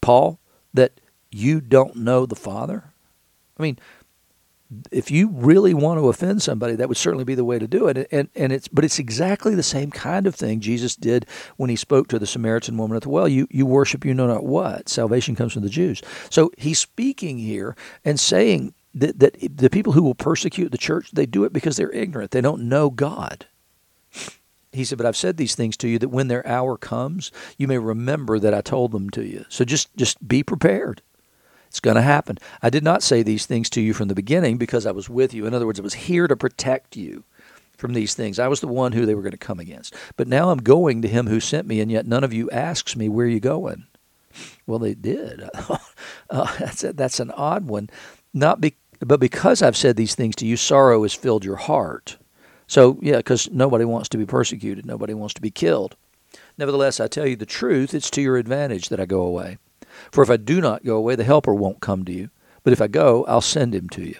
Paul 0.00 0.40
that 0.72 0.98
you 1.34 1.60
don't 1.60 1.96
know 1.96 2.26
the 2.26 2.36
Father? 2.36 2.92
I 3.58 3.62
mean, 3.62 3.78
if 4.90 5.10
you 5.10 5.28
really 5.28 5.74
want 5.74 6.00
to 6.00 6.08
offend 6.08 6.42
somebody, 6.42 6.74
that 6.76 6.88
would 6.88 6.96
certainly 6.96 7.24
be 7.24 7.34
the 7.34 7.44
way 7.44 7.58
to 7.58 7.66
do 7.66 7.88
it. 7.88 8.08
And 8.10 8.28
and 8.34 8.52
it's 8.52 8.68
but 8.68 8.84
it's 8.84 8.98
exactly 8.98 9.54
the 9.54 9.62
same 9.62 9.90
kind 9.90 10.26
of 10.26 10.34
thing 10.34 10.60
Jesus 10.60 10.96
did 10.96 11.26
when 11.56 11.70
he 11.70 11.76
spoke 11.76 12.08
to 12.08 12.18
the 12.18 12.26
Samaritan 12.26 12.76
woman 12.76 12.96
at 12.96 13.02
the 13.02 13.08
well. 13.08 13.28
You 13.28 13.46
you 13.50 13.66
worship 13.66 14.04
you 14.04 14.14
know 14.14 14.26
not 14.26 14.44
what. 14.44 14.88
Salvation 14.88 15.36
comes 15.36 15.52
from 15.52 15.62
the 15.62 15.68
Jews. 15.68 16.02
So 16.30 16.50
he's 16.56 16.78
speaking 16.78 17.38
here 17.38 17.76
and 18.04 18.18
saying 18.18 18.74
that, 18.94 19.18
that 19.18 19.36
the 19.56 19.70
people 19.70 19.92
who 19.92 20.02
will 20.02 20.14
persecute 20.14 20.70
the 20.70 20.78
church, 20.78 21.10
they 21.12 21.26
do 21.26 21.44
it 21.44 21.52
because 21.52 21.76
they're 21.76 21.90
ignorant. 21.90 22.30
They 22.30 22.40
don't 22.40 22.68
know 22.68 22.90
God. 22.90 23.46
He 24.72 24.84
said, 24.84 24.98
But 24.98 25.06
I've 25.06 25.16
said 25.16 25.36
these 25.36 25.54
things 25.54 25.76
to 25.78 25.88
you 25.88 25.98
that 25.98 26.08
when 26.08 26.28
their 26.28 26.46
hour 26.46 26.76
comes, 26.76 27.30
you 27.58 27.68
may 27.68 27.78
remember 27.78 28.38
that 28.38 28.54
I 28.54 28.60
told 28.60 28.92
them 28.92 29.10
to 29.10 29.24
you. 29.24 29.44
So 29.48 29.64
just 29.64 29.94
just 29.96 30.26
be 30.26 30.42
prepared. 30.42 31.02
It's 31.74 31.80
going 31.80 31.96
to 31.96 32.02
happen. 32.02 32.38
I 32.62 32.70
did 32.70 32.84
not 32.84 33.02
say 33.02 33.24
these 33.24 33.46
things 33.46 33.68
to 33.70 33.80
you 33.80 33.94
from 33.94 34.06
the 34.06 34.14
beginning 34.14 34.58
because 34.58 34.86
I 34.86 34.92
was 34.92 35.10
with 35.10 35.34
you. 35.34 35.44
In 35.44 35.54
other 35.54 35.66
words, 35.66 35.80
I 35.80 35.82
was 35.82 35.94
here 35.94 36.28
to 36.28 36.36
protect 36.36 36.96
you 36.96 37.24
from 37.76 37.94
these 37.94 38.14
things. 38.14 38.38
I 38.38 38.46
was 38.46 38.60
the 38.60 38.68
one 38.68 38.92
who 38.92 39.04
they 39.04 39.14
were 39.16 39.22
going 39.22 39.32
to 39.32 39.36
come 39.36 39.58
against. 39.58 39.92
But 40.16 40.28
now 40.28 40.50
I'm 40.50 40.58
going 40.58 41.02
to 41.02 41.08
him 41.08 41.26
who 41.26 41.40
sent 41.40 41.66
me, 41.66 41.80
and 41.80 41.90
yet 41.90 42.06
none 42.06 42.22
of 42.22 42.32
you 42.32 42.48
asks 42.50 42.94
me, 42.94 43.08
Where 43.08 43.26
are 43.26 43.28
you 43.28 43.40
going? 43.40 43.88
Well, 44.68 44.78
they 44.78 44.94
did. 44.94 45.42
uh, 46.30 46.56
that's, 46.60 46.84
a, 46.84 46.92
that's 46.92 47.18
an 47.18 47.32
odd 47.32 47.66
one. 47.66 47.90
Not 48.32 48.60
be, 48.60 48.76
but 49.00 49.18
because 49.18 49.60
I've 49.60 49.76
said 49.76 49.96
these 49.96 50.14
things 50.14 50.36
to 50.36 50.46
you, 50.46 50.56
sorrow 50.56 51.02
has 51.02 51.12
filled 51.12 51.44
your 51.44 51.56
heart. 51.56 52.18
So, 52.68 53.00
yeah, 53.02 53.16
because 53.16 53.50
nobody 53.50 53.84
wants 53.84 54.08
to 54.10 54.16
be 54.16 54.26
persecuted, 54.26 54.86
nobody 54.86 55.12
wants 55.12 55.34
to 55.34 55.42
be 55.42 55.50
killed. 55.50 55.96
Nevertheless, 56.56 57.00
I 57.00 57.08
tell 57.08 57.26
you 57.26 57.34
the 57.34 57.44
truth, 57.44 57.94
it's 57.94 58.10
to 58.10 58.22
your 58.22 58.36
advantage 58.36 58.90
that 58.90 59.00
I 59.00 59.06
go 59.06 59.22
away. 59.22 59.58
For 60.10 60.22
if 60.22 60.30
I 60.30 60.36
do 60.36 60.60
not 60.60 60.84
go 60.84 60.96
away, 60.96 61.16
the 61.16 61.24
Helper 61.24 61.54
won't 61.54 61.80
come 61.80 62.04
to 62.04 62.12
you. 62.12 62.30
But 62.62 62.72
if 62.72 62.80
I 62.80 62.88
go, 62.88 63.24
I'll 63.26 63.40
send 63.40 63.74
him 63.74 63.88
to 63.90 64.02
you. 64.02 64.16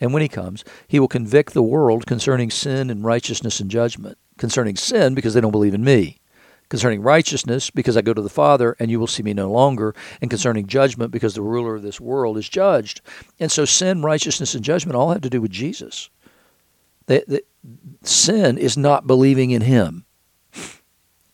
And 0.00 0.12
when 0.12 0.22
he 0.22 0.28
comes, 0.28 0.64
he 0.86 0.98
will 0.98 1.08
convict 1.08 1.54
the 1.54 1.62
world 1.62 2.06
concerning 2.06 2.50
sin 2.50 2.90
and 2.90 3.04
righteousness 3.04 3.60
and 3.60 3.70
judgment. 3.70 4.18
Concerning 4.36 4.76
sin, 4.76 5.14
because 5.14 5.34
they 5.34 5.40
don't 5.40 5.52
believe 5.52 5.74
in 5.74 5.84
me. 5.84 6.18
Concerning 6.68 7.00
righteousness, 7.00 7.70
because 7.70 7.96
I 7.96 8.02
go 8.02 8.12
to 8.12 8.22
the 8.22 8.28
Father, 8.28 8.76
and 8.78 8.90
you 8.90 9.00
will 9.00 9.06
see 9.06 9.22
me 9.22 9.32
no 9.32 9.50
longer. 9.50 9.94
And 10.20 10.30
concerning 10.30 10.66
judgment, 10.66 11.12
because 11.12 11.34
the 11.34 11.42
ruler 11.42 11.76
of 11.76 11.82
this 11.82 12.00
world 12.00 12.36
is 12.36 12.48
judged. 12.48 13.00
And 13.38 13.50
so 13.50 13.64
sin, 13.64 14.02
righteousness, 14.02 14.54
and 14.54 14.64
judgment 14.64 14.96
all 14.96 15.12
have 15.12 15.22
to 15.22 15.30
do 15.30 15.40
with 15.40 15.50
Jesus. 15.50 16.10
The, 17.06 17.24
the, 17.26 17.44
sin 18.02 18.58
is 18.58 18.76
not 18.76 19.06
believing 19.06 19.50
in 19.50 19.62
him. 19.62 20.04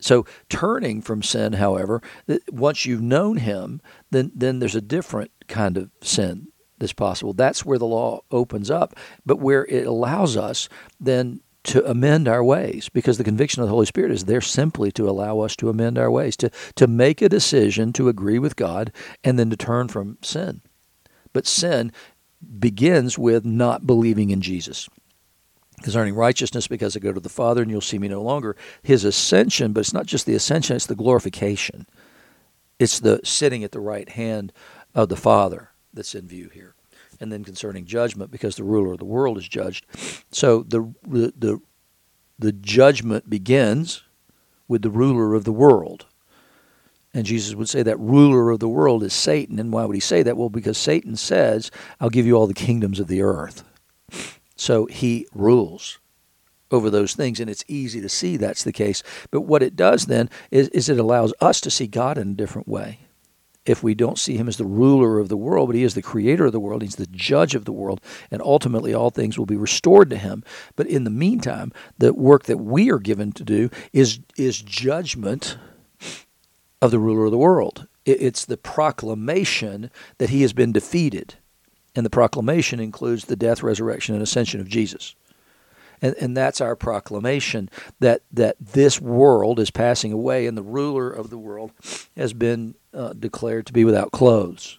So 0.04 0.26
turning 0.50 1.00
from 1.00 1.22
sin, 1.22 1.54
however, 1.54 2.02
once 2.50 2.84
you've 2.84 3.00
known 3.00 3.38
him, 3.38 3.80
then 4.10 4.32
then 4.34 4.58
there's 4.58 4.74
a 4.74 4.82
different 4.82 5.30
kind 5.48 5.78
of 5.78 5.90
sin 6.02 6.48
that's 6.76 6.92
possible. 6.92 7.32
That's 7.32 7.64
where 7.64 7.78
the 7.78 7.86
law 7.86 8.20
opens 8.30 8.70
up, 8.70 8.94
but 9.24 9.38
where 9.38 9.64
it 9.64 9.86
allows 9.86 10.36
us 10.36 10.68
then 11.00 11.40
to 11.64 11.82
amend 11.88 12.28
our 12.28 12.44
ways 12.44 12.90
because 12.90 13.16
the 13.16 13.24
conviction 13.24 13.62
of 13.62 13.68
the 13.68 13.72
Holy 13.72 13.86
Spirit 13.86 14.10
is 14.10 14.26
there 14.26 14.42
simply 14.42 14.92
to 14.92 15.08
allow 15.08 15.40
us 15.40 15.56
to 15.56 15.70
amend 15.70 15.96
our 15.96 16.10
ways, 16.10 16.36
to, 16.36 16.50
to 16.74 16.86
make 16.86 17.22
a 17.22 17.28
decision 17.30 17.90
to 17.94 18.10
agree 18.10 18.38
with 18.38 18.56
God 18.56 18.92
and 19.24 19.38
then 19.38 19.48
to 19.48 19.56
turn 19.56 19.88
from 19.88 20.18
sin. 20.20 20.60
But 21.32 21.46
sin 21.46 21.92
begins 22.58 23.18
with 23.18 23.46
not 23.46 23.86
believing 23.86 24.28
in 24.28 24.42
Jesus 24.42 24.90
concerning 25.84 26.14
righteousness 26.14 26.66
because 26.66 26.96
I 26.96 27.00
go 27.00 27.12
to 27.12 27.20
the 27.20 27.28
Father 27.28 27.60
and 27.60 27.70
you'll 27.70 27.82
see 27.82 27.98
me 27.98 28.08
no 28.08 28.22
longer. 28.22 28.56
His 28.82 29.04
ascension, 29.04 29.74
but 29.74 29.80
it's 29.80 29.92
not 29.92 30.06
just 30.06 30.24
the 30.24 30.34
ascension, 30.34 30.76
it's 30.76 30.86
the 30.86 30.94
glorification. 30.94 31.86
It's 32.78 32.98
the 32.98 33.20
sitting 33.22 33.62
at 33.62 33.72
the 33.72 33.80
right 33.80 34.08
hand 34.08 34.50
of 34.94 35.10
the 35.10 35.16
Father 35.16 35.70
that's 35.92 36.14
in 36.14 36.26
view 36.26 36.48
here. 36.48 36.74
And 37.20 37.30
then 37.30 37.44
concerning 37.44 37.84
judgment, 37.84 38.30
because 38.30 38.56
the 38.56 38.64
ruler 38.64 38.92
of 38.92 38.98
the 38.98 39.04
world 39.04 39.36
is 39.36 39.46
judged. 39.46 39.86
So 40.32 40.62
the 40.62 40.92
the 41.06 41.60
the 42.38 42.52
judgment 42.52 43.28
begins 43.28 44.02
with 44.66 44.80
the 44.80 44.90
ruler 44.90 45.34
of 45.34 45.44
the 45.44 45.52
world. 45.52 46.06
And 47.12 47.26
Jesus 47.26 47.54
would 47.54 47.68
say 47.68 47.82
that 47.82 48.00
ruler 48.00 48.50
of 48.50 48.58
the 48.58 48.68
world 48.68 49.04
is 49.04 49.12
Satan. 49.12 49.60
And 49.60 49.70
why 49.70 49.84
would 49.84 49.94
he 49.94 50.00
say 50.00 50.22
that? 50.24 50.36
Well, 50.36 50.48
because 50.48 50.76
Satan 50.76 51.14
says, 51.14 51.70
I'll 52.00 52.10
give 52.10 52.26
you 52.26 52.34
all 52.34 52.48
the 52.48 52.54
kingdoms 52.54 52.98
of 52.98 53.06
the 53.06 53.22
earth. 53.22 53.62
So 54.56 54.86
he 54.86 55.26
rules 55.34 55.98
over 56.70 56.90
those 56.90 57.14
things, 57.14 57.40
and 57.40 57.48
it's 57.48 57.64
easy 57.68 58.00
to 58.00 58.08
see 58.08 58.36
that's 58.36 58.64
the 58.64 58.72
case. 58.72 59.02
But 59.30 59.42
what 59.42 59.62
it 59.62 59.76
does 59.76 60.06
then 60.06 60.28
is, 60.50 60.68
is 60.68 60.88
it 60.88 60.98
allows 60.98 61.32
us 61.40 61.60
to 61.62 61.70
see 61.70 61.86
God 61.86 62.18
in 62.18 62.30
a 62.30 62.34
different 62.34 62.68
way. 62.68 63.00
If 63.64 63.82
we 63.82 63.94
don't 63.94 64.18
see 64.18 64.36
him 64.36 64.46
as 64.46 64.58
the 64.58 64.66
ruler 64.66 65.18
of 65.18 65.30
the 65.30 65.38
world, 65.38 65.68
but 65.68 65.76
he 65.76 65.84
is 65.84 65.94
the 65.94 66.02
creator 66.02 66.46
of 66.46 66.52
the 66.52 66.60
world, 66.60 66.82
he's 66.82 66.96
the 66.96 67.06
judge 67.06 67.54
of 67.54 67.64
the 67.64 67.72
world, 67.72 68.00
and 68.30 68.42
ultimately 68.42 68.92
all 68.92 69.10
things 69.10 69.38
will 69.38 69.46
be 69.46 69.56
restored 69.56 70.10
to 70.10 70.18
him. 70.18 70.44
But 70.76 70.86
in 70.86 71.04
the 71.04 71.10
meantime, 71.10 71.72
the 71.96 72.12
work 72.12 72.44
that 72.44 72.58
we 72.58 72.90
are 72.90 72.98
given 72.98 73.32
to 73.32 73.44
do 73.44 73.70
is, 73.92 74.18
is 74.36 74.60
judgment 74.60 75.56
of 76.82 76.90
the 76.90 76.98
ruler 76.98 77.24
of 77.24 77.30
the 77.30 77.38
world. 77.38 77.86
It's 78.04 78.44
the 78.44 78.58
proclamation 78.58 79.90
that 80.18 80.28
he 80.28 80.42
has 80.42 80.52
been 80.52 80.72
defeated 80.72 81.36
and 81.94 82.04
the 82.04 82.10
proclamation 82.10 82.80
includes 82.80 83.26
the 83.26 83.36
death, 83.36 83.62
resurrection, 83.62 84.14
and 84.14 84.22
ascension 84.22 84.60
of 84.60 84.68
Jesus. 84.68 85.14
And, 86.02 86.14
and 86.20 86.36
that's 86.36 86.60
our 86.60 86.76
proclamation 86.76 87.70
that, 88.00 88.22
that 88.32 88.56
this 88.60 89.00
world 89.00 89.58
is 89.58 89.70
passing 89.70 90.12
away 90.12 90.46
and 90.46 90.56
the 90.56 90.62
ruler 90.62 91.10
of 91.10 91.30
the 91.30 91.38
world 91.38 91.72
has 92.16 92.32
been 92.32 92.74
uh, 92.92 93.12
declared 93.12 93.66
to 93.66 93.72
be 93.72 93.84
without 93.84 94.12
clothes 94.12 94.78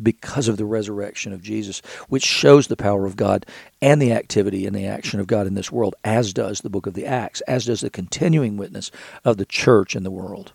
because 0.00 0.48
of 0.48 0.56
the 0.56 0.64
resurrection 0.64 1.32
of 1.32 1.42
Jesus, 1.42 1.82
which 2.08 2.24
shows 2.24 2.68
the 2.68 2.76
power 2.76 3.04
of 3.04 3.16
God 3.16 3.44
and 3.82 4.00
the 4.00 4.12
activity 4.12 4.64
and 4.64 4.74
the 4.74 4.86
action 4.86 5.18
of 5.18 5.26
God 5.26 5.46
in 5.46 5.54
this 5.54 5.72
world, 5.72 5.96
as 6.04 6.32
does 6.32 6.60
the 6.60 6.70
book 6.70 6.86
of 6.86 6.94
the 6.94 7.04
Acts, 7.04 7.40
as 7.42 7.66
does 7.66 7.80
the 7.80 7.90
continuing 7.90 8.56
witness 8.56 8.90
of 9.24 9.36
the 9.38 9.44
church 9.44 9.96
in 9.96 10.04
the 10.04 10.10
world. 10.10 10.52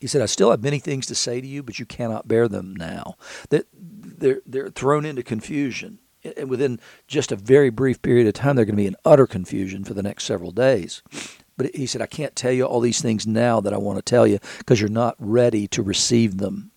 He 0.00 0.06
said, 0.06 0.22
I 0.22 0.26
still 0.26 0.50
have 0.50 0.62
many 0.62 0.78
things 0.78 1.06
to 1.06 1.14
say 1.14 1.40
to 1.40 1.46
you, 1.46 1.62
but 1.62 1.78
you 1.78 1.84
cannot 1.84 2.26
bear 2.26 2.48
them 2.48 2.74
now. 2.74 3.16
That 3.50 3.66
they're, 4.20 4.40
they're 4.46 4.70
thrown 4.70 5.04
into 5.04 5.22
confusion. 5.22 5.98
And 6.36 6.50
within 6.50 6.78
just 7.08 7.32
a 7.32 7.36
very 7.36 7.70
brief 7.70 8.02
period 8.02 8.26
of 8.26 8.34
time, 8.34 8.56
they're 8.56 8.64
going 8.64 8.76
to 8.76 8.82
be 8.82 8.86
in 8.86 8.96
utter 9.04 9.26
confusion 9.26 9.84
for 9.84 9.94
the 9.94 10.02
next 10.02 10.24
several 10.24 10.50
days. 10.50 11.02
But 11.56 11.74
he 11.74 11.86
said, 11.86 12.02
I 12.02 12.06
can't 12.06 12.36
tell 12.36 12.52
you 12.52 12.64
all 12.64 12.80
these 12.80 13.02
things 13.02 13.26
now 13.26 13.60
that 13.60 13.72
I 13.72 13.78
want 13.78 13.98
to 13.98 14.02
tell 14.02 14.26
you 14.26 14.38
because 14.58 14.80
you're 14.80 14.90
not 14.90 15.16
ready 15.18 15.66
to 15.68 15.82
receive 15.82 16.38
them. 16.38 16.70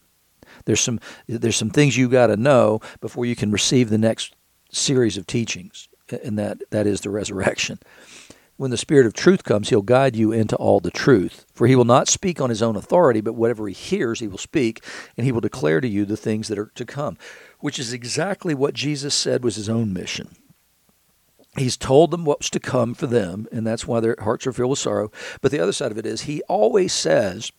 There's 0.65 0.81
some, 0.81 0.99
there's 1.27 1.55
some 1.55 1.69
things 1.69 1.97
you 1.97 2.09
got 2.09 2.27
to 2.27 2.37
know 2.37 2.81
before 3.01 3.25
you 3.25 3.35
can 3.35 3.51
receive 3.51 3.89
the 3.89 3.97
next 3.97 4.35
series 4.71 5.17
of 5.17 5.27
teachings, 5.27 5.89
and 6.23 6.37
that, 6.39 6.57
that 6.71 6.87
is 6.87 7.01
the 7.01 7.09
resurrection. 7.09 7.79
When 8.63 8.71
the 8.71 8.77
Spirit 8.77 9.05
of 9.05 9.11
truth 9.11 9.43
comes, 9.43 9.67
he'll 9.67 9.81
guide 9.81 10.15
you 10.15 10.31
into 10.31 10.55
all 10.55 10.79
the 10.79 10.89
truth. 10.89 11.45
For 11.53 11.67
he 11.67 11.75
will 11.75 11.83
not 11.83 12.07
speak 12.07 12.39
on 12.39 12.49
his 12.49 12.61
own 12.61 12.77
authority, 12.77 13.19
but 13.19 13.33
whatever 13.33 13.67
he 13.67 13.73
hears, 13.73 14.21
he 14.21 14.27
will 14.29 14.37
speak, 14.37 14.81
and 15.17 15.25
he 15.25 15.33
will 15.33 15.41
declare 15.41 15.81
to 15.81 15.87
you 15.87 16.05
the 16.05 16.15
things 16.15 16.47
that 16.47 16.57
are 16.57 16.71
to 16.75 16.85
come, 16.85 17.17
which 17.59 17.77
is 17.77 17.91
exactly 17.91 18.55
what 18.55 18.73
Jesus 18.73 19.13
said 19.13 19.43
was 19.43 19.57
his 19.57 19.67
own 19.67 19.91
mission. 19.91 20.37
He's 21.57 21.75
told 21.75 22.11
them 22.11 22.23
what's 22.23 22.49
to 22.51 22.59
come 22.61 22.93
for 22.93 23.05
them, 23.05 23.49
and 23.51 23.67
that's 23.67 23.85
why 23.85 23.99
their 23.99 24.15
hearts 24.21 24.47
are 24.47 24.53
filled 24.53 24.69
with 24.69 24.79
sorrow. 24.79 25.11
But 25.41 25.51
the 25.51 25.59
other 25.59 25.73
side 25.73 25.91
of 25.91 25.97
it 25.97 26.05
is, 26.05 26.21
he 26.21 26.41
always 26.43 26.93
says, 26.93 27.51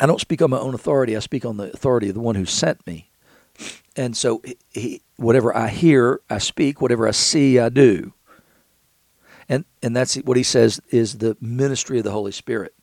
I 0.00 0.06
don't 0.06 0.20
speak 0.20 0.42
on 0.42 0.50
my 0.50 0.58
own 0.58 0.74
authority, 0.74 1.14
I 1.14 1.20
speak 1.20 1.44
on 1.44 1.58
the 1.58 1.72
authority 1.72 2.08
of 2.08 2.16
the 2.16 2.20
one 2.20 2.34
who 2.34 2.44
sent 2.44 2.84
me. 2.88 3.08
And 3.94 4.16
so, 4.16 4.42
he, 4.72 5.02
whatever 5.14 5.56
I 5.56 5.68
hear, 5.68 6.22
I 6.28 6.38
speak, 6.38 6.80
whatever 6.80 7.06
I 7.06 7.12
see, 7.12 7.60
I 7.60 7.68
do. 7.68 8.12
And, 9.48 9.64
and 9.82 9.94
that's 9.94 10.16
what 10.16 10.36
he 10.36 10.42
says 10.42 10.80
is 10.90 11.18
the 11.18 11.36
ministry 11.40 11.98
of 11.98 12.04
the 12.04 12.10
Holy 12.10 12.32
Spirit. 12.32 12.74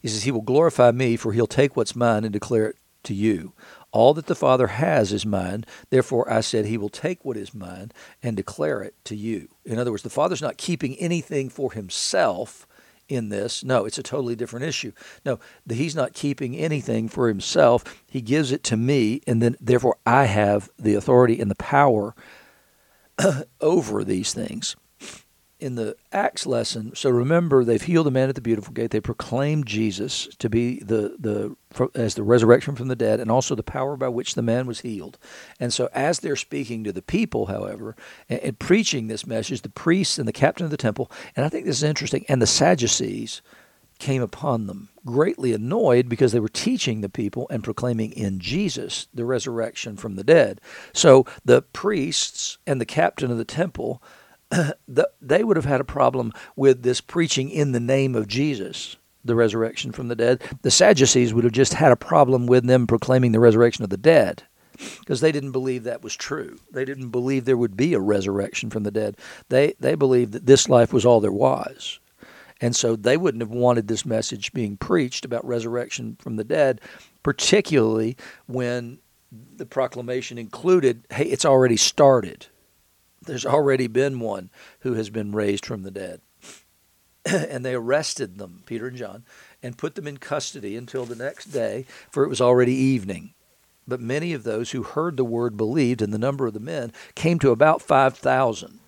He 0.00 0.08
says, 0.08 0.24
He 0.24 0.30
will 0.30 0.40
glorify 0.40 0.90
me, 0.90 1.16
for 1.16 1.32
he'll 1.32 1.46
take 1.46 1.76
what's 1.76 1.94
mine 1.94 2.24
and 2.24 2.32
declare 2.32 2.66
it 2.66 2.76
to 3.04 3.14
you. 3.14 3.52
All 3.92 4.14
that 4.14 4.26
the 4.26 4.34
Father 4.34 4.68
has 4.68 5.12
is 5.12 5.26
mine. 5.26 5.64
Therefore, 5.90 6.30
I 6.30 6.40
said, 6.40 6.66
He 6.66 6.78
will 6.78 6.88
take 6.88 7.24
what 7.24 7.36
is 7.36 7.54
mine 7.54 7.92
and 8.22 8.36
declare 8.36 8.82
it 8.82 8.94
to 9.04 9.16
you. 9.16 9.48
In 9.64 9.78
other 9.78 9.90
words, 9.90 10.02
the 10.02 10.10
Father's 10.10 10.42
not 10.42 10.56
keeping 10.56 10.96
anything 10.96 11.48
for 11.48 11.72
Himself 11.72 12.66
in 13.08 13.28
this. 13.28 13.64
No, 13.64 13.84
it's 13.84 13.98
a 13.98 14.02
totally 14.02 14.36
different 14.36 14.66
issue. 14.66 14.92
No, 15.24 15.38
He's 15.68 15.96
not 15.96 16.14
keeping 16.14 16.56
anything 16.56 17.08
for 17.08 17.28
Himself. 17.28 18.02
He 18.06 18.20
gives 18.20 18.52
it 18.52 18.64
to 18.64 18.76
me, 18.76 19.20
and 19.26 19.42
then 19.42 19.56
therefore 19.60 19.98
I 20.06 20.24
have 20.24 20.70
the 20.78 20.94
authority 20.94 21.40
and 21.40 21.50
the 21.50 21.56
power 21.56 22.14
over 23.60 24.04
these 24.04 24.32
things 24.32 24.76
in 25.60 25.74
the 25.74 25.96
Acts 26.12 26.46
lesson, 26.46 26.94
so 26.94 27.10
remember 27.10 27.64
they've 27.64 27.82
healed 27.82 28.06
the 28.06 28.10
man 28.10 28.28
at 28.28 28.34
the 28.34 28.40
beautiful 28.40 28.72
gate. 28.72 28.90
They 28.90 29.00
proclaimed 29.00 29.66
Jesus 29.66 30.28
to 30.38 30.48
be 30.48 30.80
the 30.80 31.16
the 31.18 31.56
as 31.94 32.14
the 32.14 32.22
resurrection 32.22 32.74
from 32.74 32.88
the 32.88 32.96
dead, 32.96 33.20
and 33.20 33.30
also 33.30 33.54
the 33.54 33.62
power 33.62 33.96
by 33.96 34.08
which 34.08 34.34
the 34.34 34.42
man 34.42 34.66
was 34.66 34.80
healed. 34.80 35.18
And 35.58 35.72
so, 35.72 35.88
as 35.92 36.20
they're 36.20 36.36
speaking 36.36 36.84
to 36.84 36.92
the 36.92 37.02
people, 37.02 37.46
however, 37.46 37.94
and, 38.28 38.40
and 38.40 38.58
preaching 38.58 39.06
this 39.06 39.26
message, 39.26 39.62
the 39.62 39.68
priests 39.68 40.18
and 40.18 40.26
the 40.26 40.32
captain 40.32 40.64
of 40.64 40.70
the 40.70 40.76
temple, 40.76 41.10
and 41.36 41.44
I 41.44 41.48
think 41.48 41.66
this 41.66 41.76
is 41.76 41.82
interesting, 41.82 42.24
and 42.28 42.42
the 42.42 42.46
Sadducees 42.46 43.42
came 44.00 44.22
upon 44.22 44.66
them, 44.66 44.88
greatly 45.06 45.52
annoyed 45.52 46.08
because 46.08 46.32
they 46.32 46.40
were 46.40 46.48
teaching 46.48 47.00
the 47.00 47.08
people 47.08 47.46
and 47.50 47.62
proclaiming 47.62 48.10
in 48.12 48.40
Jesus 48.40 49.06
the 49.14 49.24
resurrection 49.24 49.96
from 49.96 50.16
the 50.16 50.24
dead. 50.24 50.60
So 50.92 51.26
the 51.44 51.62
priests 51.62 52.58
and 52.66 52.80
the 52.80 52.86
captain 52.86 53.30
of 53.30 53.38
the 53.38 53.44
temple 53.44 54.02
the, 54.88 55.08
they 55.20 55.44
would 55.44 55.56
have 55.56 55.66
had 55.66 55.80
a 55.80 55.84
problem 55.84 56.32
with 56.56 56.82
this 56.82 57.00
preaching 57.00 57.50
in 57.50 57.72
the 57.72 57.80
name 57.80 58.14
of 58.14 58.28
Jesus, 58.28 58.96
the 59.24 59.34
resurrection 59.34 59.92
from 59.92 60.08
the 60.08 60.16
dead. 60.16 60.42
The 60.62 60.70
Sadducees 60.70 61.32
would 61.32 61.44
have 61.44 61.52
just 61.52 61.74
had 61.74 61.92
a 61.92 61.96
problem 61.96 62.46
with 62.46 62.66
them 62.66 62.86
proclaiming 62.86 63.32
the 63.32 63.40
resurrection 63.40 63.84
of 63.84 63.90
the 63.90 63.96
dead 63.96 64.42
because 65.00 65.20
they 65.20 65.32
didn't 65.32 65.52
believe 65.52 65.84
that 65.84 66.02
was 66.02 66.16
true. 66.16 66.58
They 66.72 66.84
didn't 66.84 67.10
believe 67.10 67.44
there 67.44 67.56
would 67.56 67.76
be 67.76 67.94
a 67.94 68.00
resurrection 68.00 68.70
from 68.70 68.82
the 68.82 68.90
dead. 68.90 69.16
They 69.48 69.74
they 69.78 69.94
believed 69.94 70.32
that 70.32 70.46
this 70.46 70.68
life 70.68 70.92
was 70.92 71.04
all 71.04 71.20
there 71.20 71.32
was. 71.32 72.00
And 72.62 72.76
so 72.76 72.94
they 72.94 73.16
wouldn't 73.16 73.42
have 73.42 73.50
wanted 73.50 73.88
this 73.88 74.04
message 74.04 74.52
being 74.52 74.76
preached 74.76 75.24
about 75.24 75.46
resurrection 75.46 76.16
from 76.20 76.36
the 76.36 76.44
dead, 76.44 76.80
particularly 77.22 78.16
when 78.46 78.98
the 79.56 79.64
proclamation 79.64 80.36
included, 80.36 81.04
hey, 81.10 81.24
it's 81.24 81.46
already 81.46 81.76
started. 81.76 82.46
There's 83.30 83.46
already 83.46 83.86
been 83.86 84.18
one 84.18 84.50
who 84.80 84.94
has 84.94 85.08
been 85.08 85.30
raised 85.30 85.64
from 85.64 85.84
the 85.84 85.92
dead. 85.92 86.20
and 87.24 87.64
they 87.64 87.74
arrested 87.74 88.38
them, 88.38 88.64
Peter 88.66 88.88
and 88.88 88.96
John, 88.96 89.24
and 89.62 89.78
put 89.78 89.94
them 89.94 90.08
in 90.08 90.16
custody 90.16 90.76
until 90.76 91.04
the 91.04 91.14
next 91.14 91.46
day, 91.46 91.86
for 92.10 92.24
it 92.24 92.28
was 92.28 92.40
already 92.40 92.74
evening. 92.74 93.34
But 93.86 94.00
many 94.00 94.32
of 94.32 94.42
those 94.42 94.72
who 94.72 94.82
heard 94.82 95.16
the 95.16 95.24
word 95.24 95.56
believed, 95.56 96.02
and 96.02 96.12
the 96.12 96.18
number 96.18 96.44
of 96.44 96.54
the 96.54 96.58
men 96.58 96.92
came 97.14 97.38
to 97.38 97.52
about 97.52 97.82
5,000. 97.82 98.80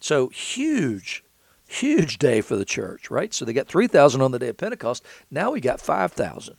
So 0.00 0.30
huge, 0.30 1.22
huge 1.68 2.18
day 2.18 2.40
for 2.40 2.56
the 2.56 2.64
church, 2.64 3.08
right? 3.08 3.32
So 3.32 3.44
they 3.44 3.52
got 3.52 3.68
3,000 3.68 4.20
on 4.20 4.32
the 4.32 4.40
day 4.40 4.48
of 4.48 4.56
Pentecost. 4.56 5.04
Now 5.30 5.52
we 5.52 5.60
got 5.60 5.80
5,000 5.80 6.56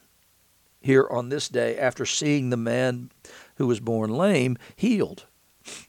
here 0.79 1.09
on 1.11 1.27
this 1.27 1.49
day 1.49 1.77
after 1.77 2.05
seeing 2.05 2.51
the 2.51 2.57
man 2.57 3.11
who 3.55 3.67
was 3.67 3.81
born 3.81 4.11
lame 4.11 4.57
healed. 4.77 5.25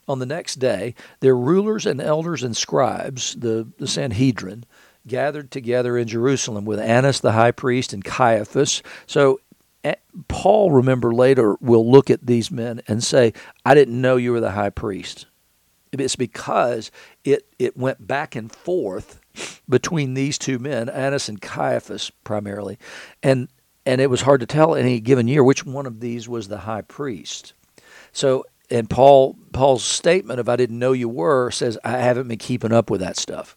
On 0.09 0.19
the 0.19 0.27
next 0.27 0.57
day, 0.57 0.95
their 1.21 1.37
rulers 1.37 1.87
and 1.87 2.01
elders 2.01 2.43
and 2.43 2.57
scribes, 2.57 3.35
the, 3.35 3.69
the 3.79 3.87
Sanhedrin, 3.87 4.65
gathered 5.07 5.51
together 5.51 5.97
in 5.97 6.09
Jerusalem 6.09 6.65
with 6.65 6.81
Annas 6.81 7.21
the 7.21 7.33
high 7.33 7.53
priest 7.53 7.93
and 7.93 8.05
Caiaphas. 8.05 8.83
So 9.07 9.41
eh, 9.85 9.95
Paul, 10.29 10.71
remember 10.71 11.13
later, 11.13 11.57
will 11.61 11.89
look 11.89 12.11
at 12.11 12.27
these 12.27 12.51
men 12.51 12.83
and 12.89 13.03
say, 13.03 13.33
I 13.65 13.75
didn't 13.75 14.01
know 14.01 14.17
you 14.17 14.33
were 14.33 14.41
the 14.41 14.53
high 14.53 14.71
priest. 14.71 15.27
It's 15.93 16.17
because 16.17 16.91
it, 17.25 17.47
it 17.59 17.77
went 17.77 18.07
back 18.07 18.35
and 18.35 18.51
forth 18.51 19.21
between 19.69 20.15
these 20.15 20.39
two 20.39 20.59
men, 20.59 20.89
Annas 20.89 21.29
and 21.29 21.41
Caiaphas 21.41 22.11
primarily, 22.25 22.79
and 23.23 23.49
and 23.85 24.01
it 24.01 24.11
was 24.11 24.23
hard 24.23 24.41
to 24.41 24.47
tell 24.47 24.75
any 24.75 24.99
given 24.99 25.29
year 25.29 25.45
which 25.45 25.65
one 25.65 25.87
of 25.87 26.01
these 26.01 26.29
was 26.29 26.49
the 26.49 26.59
high 26.59 26.83
priest. 26.83 27.55
So, 28.13 28.45
and 28.71 28.89
Paul 28.91 29.37
Paul's 29.53 29.85
statement 29.85 30.41
of 30.41 30.49
"I 30.49 30.57
didn't 30.57 30.79
know 30.79 30.93
you 30.93 31.09
were" 31.09 31.51
says 31.51 31.79
I 31.85 31.99
haven't 31.99 32.29
been 32.29 32.39
keeping 32.39 32.73
up 32.73 32.91
with 32.91 33.01
that 33.01 33.17
stuff. 33.17 33.57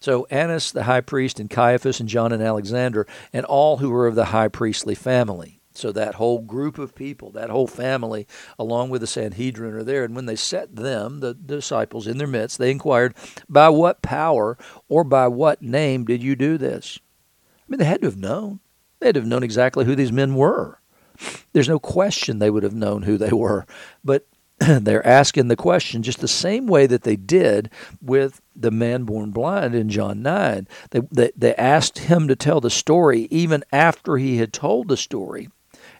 So 0.00 0.26
Annas 0.30 0.72
the 0.72 0.84
high 0.84 1.00
priest 1.00 1.38
and 1.38 1.48
Caiaphas 1.48 2.00
and 2.00 2.08
John 2.08 2.32
and 2.32 2.42
Alexander 2.42 3.06
and 3.32 3.46
all 3.46 3.78
who 3.78 3.90
were 3.90 4.06
of 4.06 4.16
the 4.16 4.26
high 4.26 4.48
priestly 4.48 4.94
family. 4.94 5.60
So 5.74 5.92
that 5.92 6.16
whole 6.16 6.40
group 6.40 6.78
of 6.78 6.94
people, 6.94 7.30
that 7.30 7.50
whole 7.50 7.66
family, 7.66 8.26
along 8.58 8.90
with 8.90 9.00
the 9.00 9.06
Sanhedrin, 9.06 9.74
are 9.74 9.82
there. 9.82 10.04
And 10.04 10.14
when 10.14 10.26
they 10.26 10.36
set 10.36 10.76
them, 10.76 11.20
the 11.20 11.34
disciples, 11.34 12.06
in 12.06 12.18
their 12.18 12.26
midst, 12.26 12.58
they 12.58 12.70
inquired, 12.70 13.14
By 13.48 13.70
what 13.70 14.02
power 14.02 14.58
or 14.88 15.02
by 15.02 15.28
what 15.28 15.62
name 15.62 16.04
did 16.04 16.22
you 16.22 16.36
do 16.36 16.58
this? 16.58 16.98
I 17.58 17.64
mean, 17.68 17.78
they 17.78 17.86
had 17.86 18.02
to 18.02 18.06
have 18.06 18.18
known. 18.18 18.60
They'd 19.00 19.16
have 19.16 19.26
known 19.26 19.42
exactly 19.42 19.84
who 19.84 19.94
these 19.94 20.12
men 20.12 20.34
were. 20.34 20.80
There's 21.52 21.68
no 21.68 21.78
question 21.78 22.38
they 22.38 22.50
would 22.50 22.62
have 22.62 22.74
known 22.74 23.02
who 23.02 23.16
they 23.16 23.30
were. 23.30 23.66
But 24.04 24.26
they're 24.80 25.06
asking 25.06 25.48
the 25.48 25.56
question 25.56 26.02
just 26.02 26.20
the 26.20 26.28
same 26.28 26.66
way 26.66 26.86
that 26.86 27.02
they 27.02 27.16
did 27.16 27.70
with 28.00 28.40
the 28.54 28.70
man 28.70 29.04
born 29.04 29.30
blind 29.30 29.74
in 29.74 29.88
John 29.88 30.22
9. 30.22 30.68
They, 30.90 31.00
they, 31.10 31.32
they 31.36 31.54
asked 31.56 31.98
him 31.98 32.28
to 32.28 32.36
tell 32.36 32.60
the 32.60 32.70
story 32.70 33.28
even 33.30 33.64
after 33.72 34.16
he 34.16 34.38
had 34.38 34.52
told 34.52 34.88
the 34.88 34.96
story. 34.96 35.48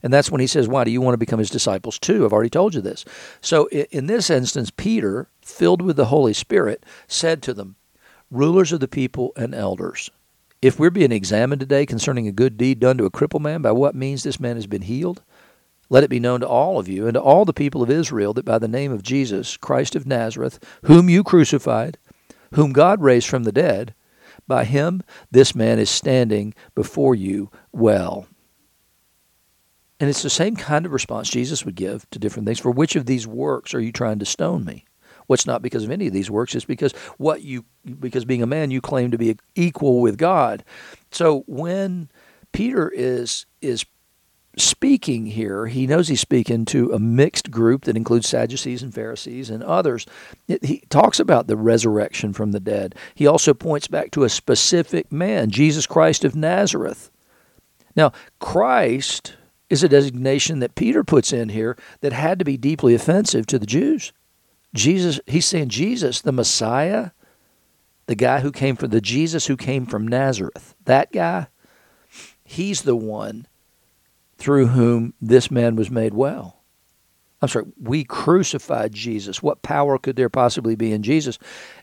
And 0.03 0.13
that's 0.13 0.31
when 0.31 0.41
he 0.41 0.47
says, 0.47 0.69
Why 0.69 0.85
do 0.85 0.91
you 0.91 1.01
want 1.01 1.15
to 1.15 1.19
become 1.19 1.39
his 1.39 1.51
disciples 1.51 1.99
too? 1.99 2.25
I've 2.25 2.33
already 2.33 2.51
told 2.51 2.75
you 2.75 2.81
this. 2.81 3.05
So 3.41 3.69
in 3.69 4.07
this 4.07 4.31
instance, 4.31 4.71
Peter, 4.71 5.29
filled 5.41 5.83
with 5.83 5.97
the 5.97 6.07
Holy 6.07 6.33
Spirit, 6.33 6.85
said 7.07 7.43
to 7.43 7.55
them, 7.55 7.77
Rulers 8.31 8.73
of 8.73 8.81
the 8.81 8.89
people 8.89 9.33
and 9.37 9.55
elders, 9.55 10.11
if 10.61 10.79
we're 10.79 10.91
being 10.91 11.13
examined 11.13 11.61
today 11.61 11.85
concerning 11.85 12.27
a 12.29 12.33
good 12.33 12.57
deed 12.57 12.81
done 12.81 12.97
to 12.99 13.05
a 13.05 13.11
crippled 13.11 13.43
man, 13.43 13.63
by 13.63 13.73
what 13.73 13.95
means 13.95 14.23
this 14.23 14.41
man 14.41 14.57
has 14.57 14.67
been 14.67 14.83
healed, 14.83 15.23
let 15.93 16.03
it 16.03 16.09
be 16.09 16.19
known 16.19 16.41
to 16.41 16.49
all 16.49 16.79
of 16.79 16.89
you 16.89 17.07
and 17.07 17.13
to 17.13 17.21
all 17.21 17.45
the 17.45 17.53
people 17.53 17.83
of 17.83 17.91
Israel 17.91 18.33
that 18.33 18.47
by 18.47 18.59
the 18.59 18.67
name 18.67 18.93
of 18.93 19.03
Jesus, 19.03 19.59
Christ 19.59 19.95
of 19.95 20.07
Nazareth, 20.07 20.59
whom 20.85 21.11
you 21.11 21.23
crucified, 21.23 21.99
whom 22.55 22.73
God 22.73 23.03
raised 23.03 23.29
from 23.29 23.45
the 23.45 23.53
dead, 23.53 23.95
by 24.49 24.65
him 24.65 25.03
this 25.31 25.55
man 25.55 25.79
is 25.79 25.91
standing 25.91 26.55
before 26.75 27.15
you 27.15 27.51
well. 27.73 28.27
And 30.01 30.09
it's 30.09 30.23
the 30.23 30.31
same 30.31 30.57
kind 30.57 30.87
of 30.87 30.93
response 30.93 31.29
Jesus 31.29 31.67
would 31.67 31.75
give 31.75 32.09
to 32.09 32.19
different 32.19 32.47
things. 32.47 32.59
For 32.59 32.71
which 32.71 32.97
of 32.97 33.05
these 33.05 33.27
works 33.27 33.75
are 33.75 33.81
you 33.81 33.93
trying 33.93 34.19
to 34.21 34.25
stone 34.25 34.65
me? 34.65 34.87
What's 35.27 35.47
not 35.47 35.61
because 35.61 35.85
of 35.85 35.91
any 35.91 36.07
of 36.07 36.15
these 36.15 36.31
works, 36.31 36.55
is 36.55 36.65
because 36.65 36.93
what 37.19 37.43
you 37.43 37.67
because 38.01 38.25
being 38.25 38.43
a 38.43 38.47
man 38.47 38.71
you 38.71 38.81
claim 38.81 39.11
to 39.11 39.19
be 39.19 39.37
equal 39.55 40.01
with 40.01 40.17
God. 40.17 40.65
So 41.11 41.45
when 41.47 42.09
Peter 42.51 42.89
is 42.89 43.45
is 43.61 43.85
speaking 44.57 45.27
here, 45.27 45.67
he 45.67 45.87
knows 45.87 46.09
he's 46.09 46.21
speaking 46.21 46.65
to 46.67 46.93
a 46.93 46.99
mixed 46.99 47.51
group 47.51 47.85
that 47.85 47.97
includes 47.97 48.29
Sadducees 48.29 48.83
and 48.83 48.95
Pharisees 48.95 49.51
and 49.51 49.63
others. 49.63 50.07
he 50.47 50.83
talks 50.91 51.19
about 51.19 51.47
the 51.47 51.57
resurrection 51.57 52.33
from 52.33 52.53
the 52.53 52.61
dead. 52.61 52.95
He 53.15 53.27
also 53.27 53.55
points 53.55 53.89
back 53.89 54.11
to 54.13 54.25
a 54.25 54.29
specific 54.29 55.11
man, 55.11 55.51
Jesus 55.51 55.87
Christ 55.87 56.25
of 56.25 56.37
Nazareth. 56.37 57.11
Now, 57.97 58.13
Christ 58.41 59.37
is 59.71 59.83
a 59.83 59.89
designation 59.89 60.59
that 60.59 60.75
Peter 60.75 61.03
puts 61.03 61.33
in 61.33 61.49
here 61.49 61.77
that 62.01 62.13
had 62.13 62.39
to 62.39 62.45
be 62.45 62.57
deeply 62.57 62.95
offensive 62.95 63.47
to 63.47 63.59
the 63.59 63.67
Jews. 63.67 64.13
Jesus, 64.75 65.21
he's 65.27 65.47
saying 65.47 65.71
Jesus, 65.71 66.21
the 66.21 66.33
Messiah, 66.33 67.11
the 68.07 68.15
guy 68.15 68.41
who 68.41 68.53
came 68.53 68.77
from 68.77 68.91
the 68.91 69.01
Jesus 69.01 69.47
who 69.47 69.57
came 69.57 69.87
from 69.87 70.07
Nazareth, 70.07 70.75
that 70.85 71.13
guy, 71.13 71.47
he's 72.45 72.83
the 72.83 72.97
one 72.97 73.47
through 74.43 74.67
whom 74.67 75.15
this 75.21 75.51
man 75.53 75.77
was 75.77 75.89
made 75.89 76.15
well. 76.15 76.59
I'm 77.41 77.49
sorry, 77.49 77.67
we 77.81 78.03
crucified 78.03 78.93
Jesus. 78.93 79.43
What 79.43 79.63
power 79.63 79.99
could 79.99 80.17
there 80.17 80.29
possibly 80.29 80.75
be 80.75 80.93
in 80.93 81.05
Jesus? 81.05 81.39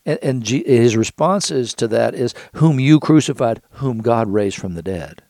And, 0.06 0.20
and 0.22 0.44
G, 0.44 0.64
his 0.66 0.98
responses 0.98 1.74
to 1.76 1.88
that 1.88 2.16
is, 2.16 2.34
Whom 2.56 2.80
you 2.80 3.00
crucified, 3.00 3.62
whom 3.72 4.00
God 4.02 4.28
raised 4.30 4.58
from 4.58 4.76
the 4.76 4.84
dead. 4.84 5.24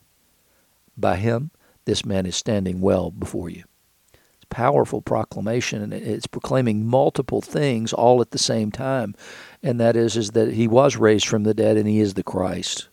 By 0.96 1.16
him, 1.16 1.52
this 1.84 2.04
man 2.04 2.26
is 2.26 2.36
standing 2.36 2.80
well 2.80 3.10
before 3.10 3.48
you 3.48 3.64
It's 4.12 4.44
a 4.44 4.54
powerful 4.54 5.00
proclamation 5.00 5.82
and 5.82 5.92
it's 5.92 6.26
proclaiming 6.26 6.86
multiple 6.86 7.40
things 7.40 7.92
all 7.92 8.20
at 8.20 8.32
the 8.32 8.38
same 8.38 8.70
time 8.70 9.14
and 9.62 9.80
that 9.80 9.96
is 9.96 10.16
is 10.16 10.32
that 10.32 10.52
he 10.52 10.68
was 10.68 10.96
raised 10.96 11.26
from 11.26 11.44
the 11.44 11.54
dead 11.54 11.76
and 11.76 11.88
he 11.88 11.98
is 11.98 12.14
the 12.14 12.22
Christ 12.22 12.89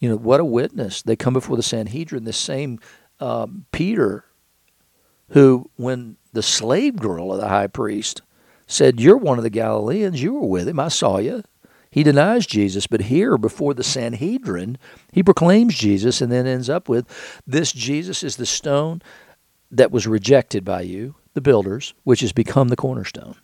you 0.00 0.08
know 0.08 0.16
what 0.16 0.40
a 0.40 0.44
witness 0.44 1.02
they 1.02 1.16
come 1.16 1.34
before 1.34 1.56
the 1.56 1.62
Sanhedrin 1.62 2.24
the 2.24 2.32
same 2.32 2.78
um, 3.20 3.66
Peter 3.72 4.24
who 5.30 5.70
when 5.76 6.16
the 6.32 6.42
slave 6.42 6.96
girl 6.96 7.32
of 7.32 7.40
the 7.40 7.48
high 7.48 7.68
priest 7.68 8.22
said 8.66 9.00
you're 9.00 9.16
one 9.16 9.38
of 9.38 9.44
the 9.44 9.50
Galileans 9.50 10.22
you 10.22 10.34
were 10.34 10.46
with 10.46 10.68
him 10.68 10.80
I 10.80 10.88
saw 10.88 11.18
you 11.18 11.42
he 11.90 12.04
denies 12.04 12.46
Jesus, 12.46 12.86
but 12.86 13.02
here 13.02 13.36
before 13.36 13.74
the 13.74 13.82
Sanhedrin, 13.82 14.78
he 15.10 15.24
proclaims 15.24 15.74
Jesus 15.74 16.20
and 16.20 16.30
then 16.30 16.46
ends 16.46 16.70
up 16.70 16.88
with 16.88 17.06
this 17.46 17.72
Jesus 17.72 18.22
is 18.22 18.36
the 18.36 18.46
stone 18.46 19.02
that 19.72 19.90
was 19.90 20.06
rejected 20.06 20.64
by 20.64 20.82
you, 20.82 21.16
the 21.34 21.40
builders, 21.40 21.94
which 22.04 22.20
has 22.20 22.32
become 22.32 22.68
the 22.68 22.76
cornerstone. 22.76 23.34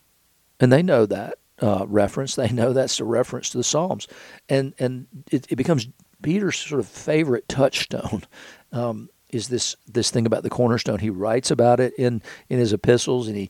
And 0.61 0.73
they 0.73 0.83
know 0.83 1.07
that 1.07 1.39
uh, 1.61 1.87
reference. 1.89 2.37
They 2.37 2.49
know 2.49 2.73
that's 2.73 3.01
a 3.01 3.05
reference 3.05 3.51
to 3.51 3.59
the 3.59 3.65
Psalms. 3.65 4.07
And, 4.49 4.75
and 4.79 5.07
it, 5.33 5.47
it 5.51 5.57
becomes 5.57 5.89
Peter's 6.27 6.57
sort 6.57 6.81
of 6.81 6.89
favorite 6.89 7.49
touchstone. 7.49 8.25
Um, 8.73 9.11
is 9.31 9.47
this 9.47 9.77
this 9.87 10.11
thing 10.11 10.27
about 10.27 10.43
the 10.43 10.51
cornerstone? 10.51 10.99
He 10.99 11.09
writes 11.09 11.53
about 11.53 11.79
it 11.79 11.95
in 11.97 12.21
in 12.49 12.59
his 12.59 12.73
epistles, 12.73 13.29
and 13.29 13.37
he 13.37 13.49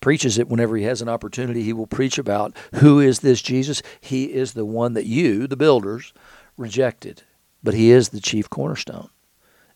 preaches 0.00 0.38
it 0.38 0.48
whenever 0.48 0.74
he 0.74 0.84
has 0.84 1.02
an 1.02 1.08
opportunity. 1.10 1.62
He 1.62 1.74
will 1.74 1.86
preach 1.86 2.16
about 2.16 2.56
who 2.76 2.98
is 2.98 3.20
this 3.20 3.42
Jesus. 3.42 3.82
He 4.00 4.32
is 4.32 4.54
the 4.54 4.64
one 4.64 4.94
that 4.94 5.04
you, 5.04 5.46
the 5.46 5.54
builders, 5.54 6.14
rejected, 6.56 7.24
but 7.62 7.74
he 7.74 7.90
is 7.90 8.08
the 8.08 8.20
chief 8.20 8.48
cornerstone. 8.48 9.10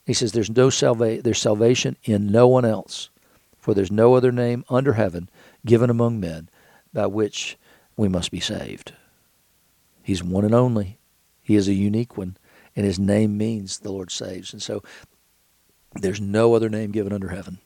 He 0.06 0.14
says, 0.14 0.32
"There's 0.32 0.48
no 0.48 0.70
salva- 0.70 1.20
There's 1.20 1.38
salvation 1.38 1.98
in 2.04 2.32
no 2.32 2.48
one 2.48 2.64
else, 2.64 3.10
for 3.58 3.74
there's 3.74 3.92
no 3.92 4.14
other 4.14 4.32
name 4.32 4.64
under 4.70 4.94
heaven 4.94 5.28
given 5.66 5.90
among 5.90 6.18
men 6.18 6.48
by 6.94 7.08
which 7.08 7.58
we 7.94 8.08
must 8.08 8.30
be 8.30 8.40
saved." 8.40 8.94
He's 10.02 10.24
one 10.24 10.46
and 10.46 10.54
only. 10.54 10.97
He 11.48 11.56
is 11.56 11.66
a 11.66 11.72
unique 11.72 12.18
one, 12.18 12.36
and 12.76 12.84
his 12.84 12.98
name 12.98 13.38
means 13.38 13.78
the 13.78 13.90
Lord 13.90 14.10
saves. 14.10 14.52
And 14.52 14.62
so, 14.62 14.82
there's 15.94 16.20
no 16.20 16.52
other 16.52 16.68
name 16.68 16.90
given 16.90 17.10
under 17.10 17.30
heaven. 17.30 17.56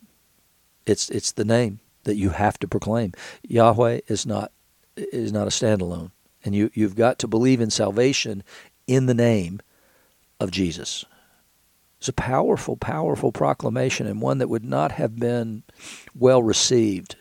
It's 0.87 1.11
it's 1.11 1.33
the 1.33 1.45
name 1.45 1.81
that 2.05 2.14
you 2.14 2.31
have 2.31 2.61
to 2.61 2.68
proclaim. 2.68 3.12
Yahweh 3.42 4.03
is 4.07 4.25
not 4.25 4.53
is 4.97 5.33
not 5.33 5.49
a 5.49 5.51
standalone, 5.51 6.12
and 6.45 6.55
you 6.55 6.71
you've 6.75 6.95
got 6.95 7.18
to 7.18 7.27
believe 7.27 7.61
in 7.61 7.71
salvation 7.71 8.45
in 8.87 9.07
the 9.07 9.14
name 9.14 9.59
of 10.38 10.53
Jesus. 10.53 11.05
It's 11.99 12.09
a 12.09 12.12
powerful, 12.12 12.77
powerful 12.77 13.33
proclamation 13.33 14.07
and 14.07 14.23
one 14.23 14.38
that 14.38 14.49
would 14.49 14.64
not 14.64 14.92
have 14.92 15.16
been 15.18 15.64
well 16.14 16.40
received. 16.40 17.16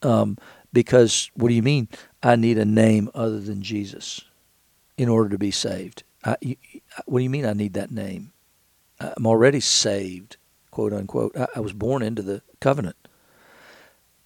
Um, 0.00 0.38
because 0.72 1.28
what 1.34 1.48
do 1.48 1.54
you 1.54 1.62
mean? 1.62 1.88
I 2.22 2.36
need 2.36 2.56
a 2.56 2.64
name 2.64 3.10
other 3.16 3.40
than 3.40 3.62
Jesus 3.62 4.22
in 4.96 5.08
order 5.08 5.30
to 5.30 5.38
be 5.38 5.50
saved. 5.50 6.02
I, 6.24 6.36
you, 6.40 6.56
what 7.06 7.18
do 7.18 7.24
you 7.24 7.30
mean? 7.30 7.46
I 7.46 7.52
need 7.52 7.74
that 7.74 7.90
name. 7.90 8.32
I'm 8.98 9.26
already 9.26 9.60
saved. 9.60 10.36
quote 10.70 10.92
unquote. 10.92 11.36
I, 11.36 11.46
I 11.56 11.60
was 11.60 11.72
born 11.72 12.02
into 12.02 12.22
the 12.22 12.42
covenant. 12.60 12.96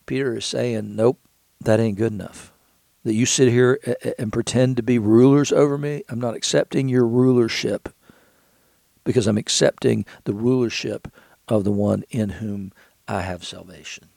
Peter 0.07 0.37
is 0.37 0.45
saying, 0.45 0.97
nope, 0.97 1.21
that 1.61 1.81
ain't 1.81 1.99
good 1.99 2.13
enough. 2.13 2.53
That 3.05 3.15
you 3.15 3.25
sit 3.25 3.49
here 3.49 3.81
and 4.19 4.33
pretend 4.33 4.77
to 4.77 4.83
be 4.83 4.99
rulers 4.99 5.53
over 5.53 5.79
me, 5.79 6.03
I'm 6.09 6.21
not 6.21 6.37
accepting 6.37 6.89
your 6.89 7.07
rulership 7.07 7.89
because 9.05 9.27
I'm 9.27 9.39
accepting 9.39 10.05
the 10.25 10.35
rulership 10.35 11.09
of 11.49 11.65
the 11.65 11.73
one 11.73 12.05
in 12.11 12.29
whom 12.29 12.73
I 13.09 13.23
have 13.23 13.45
salvation. 13.45 14.10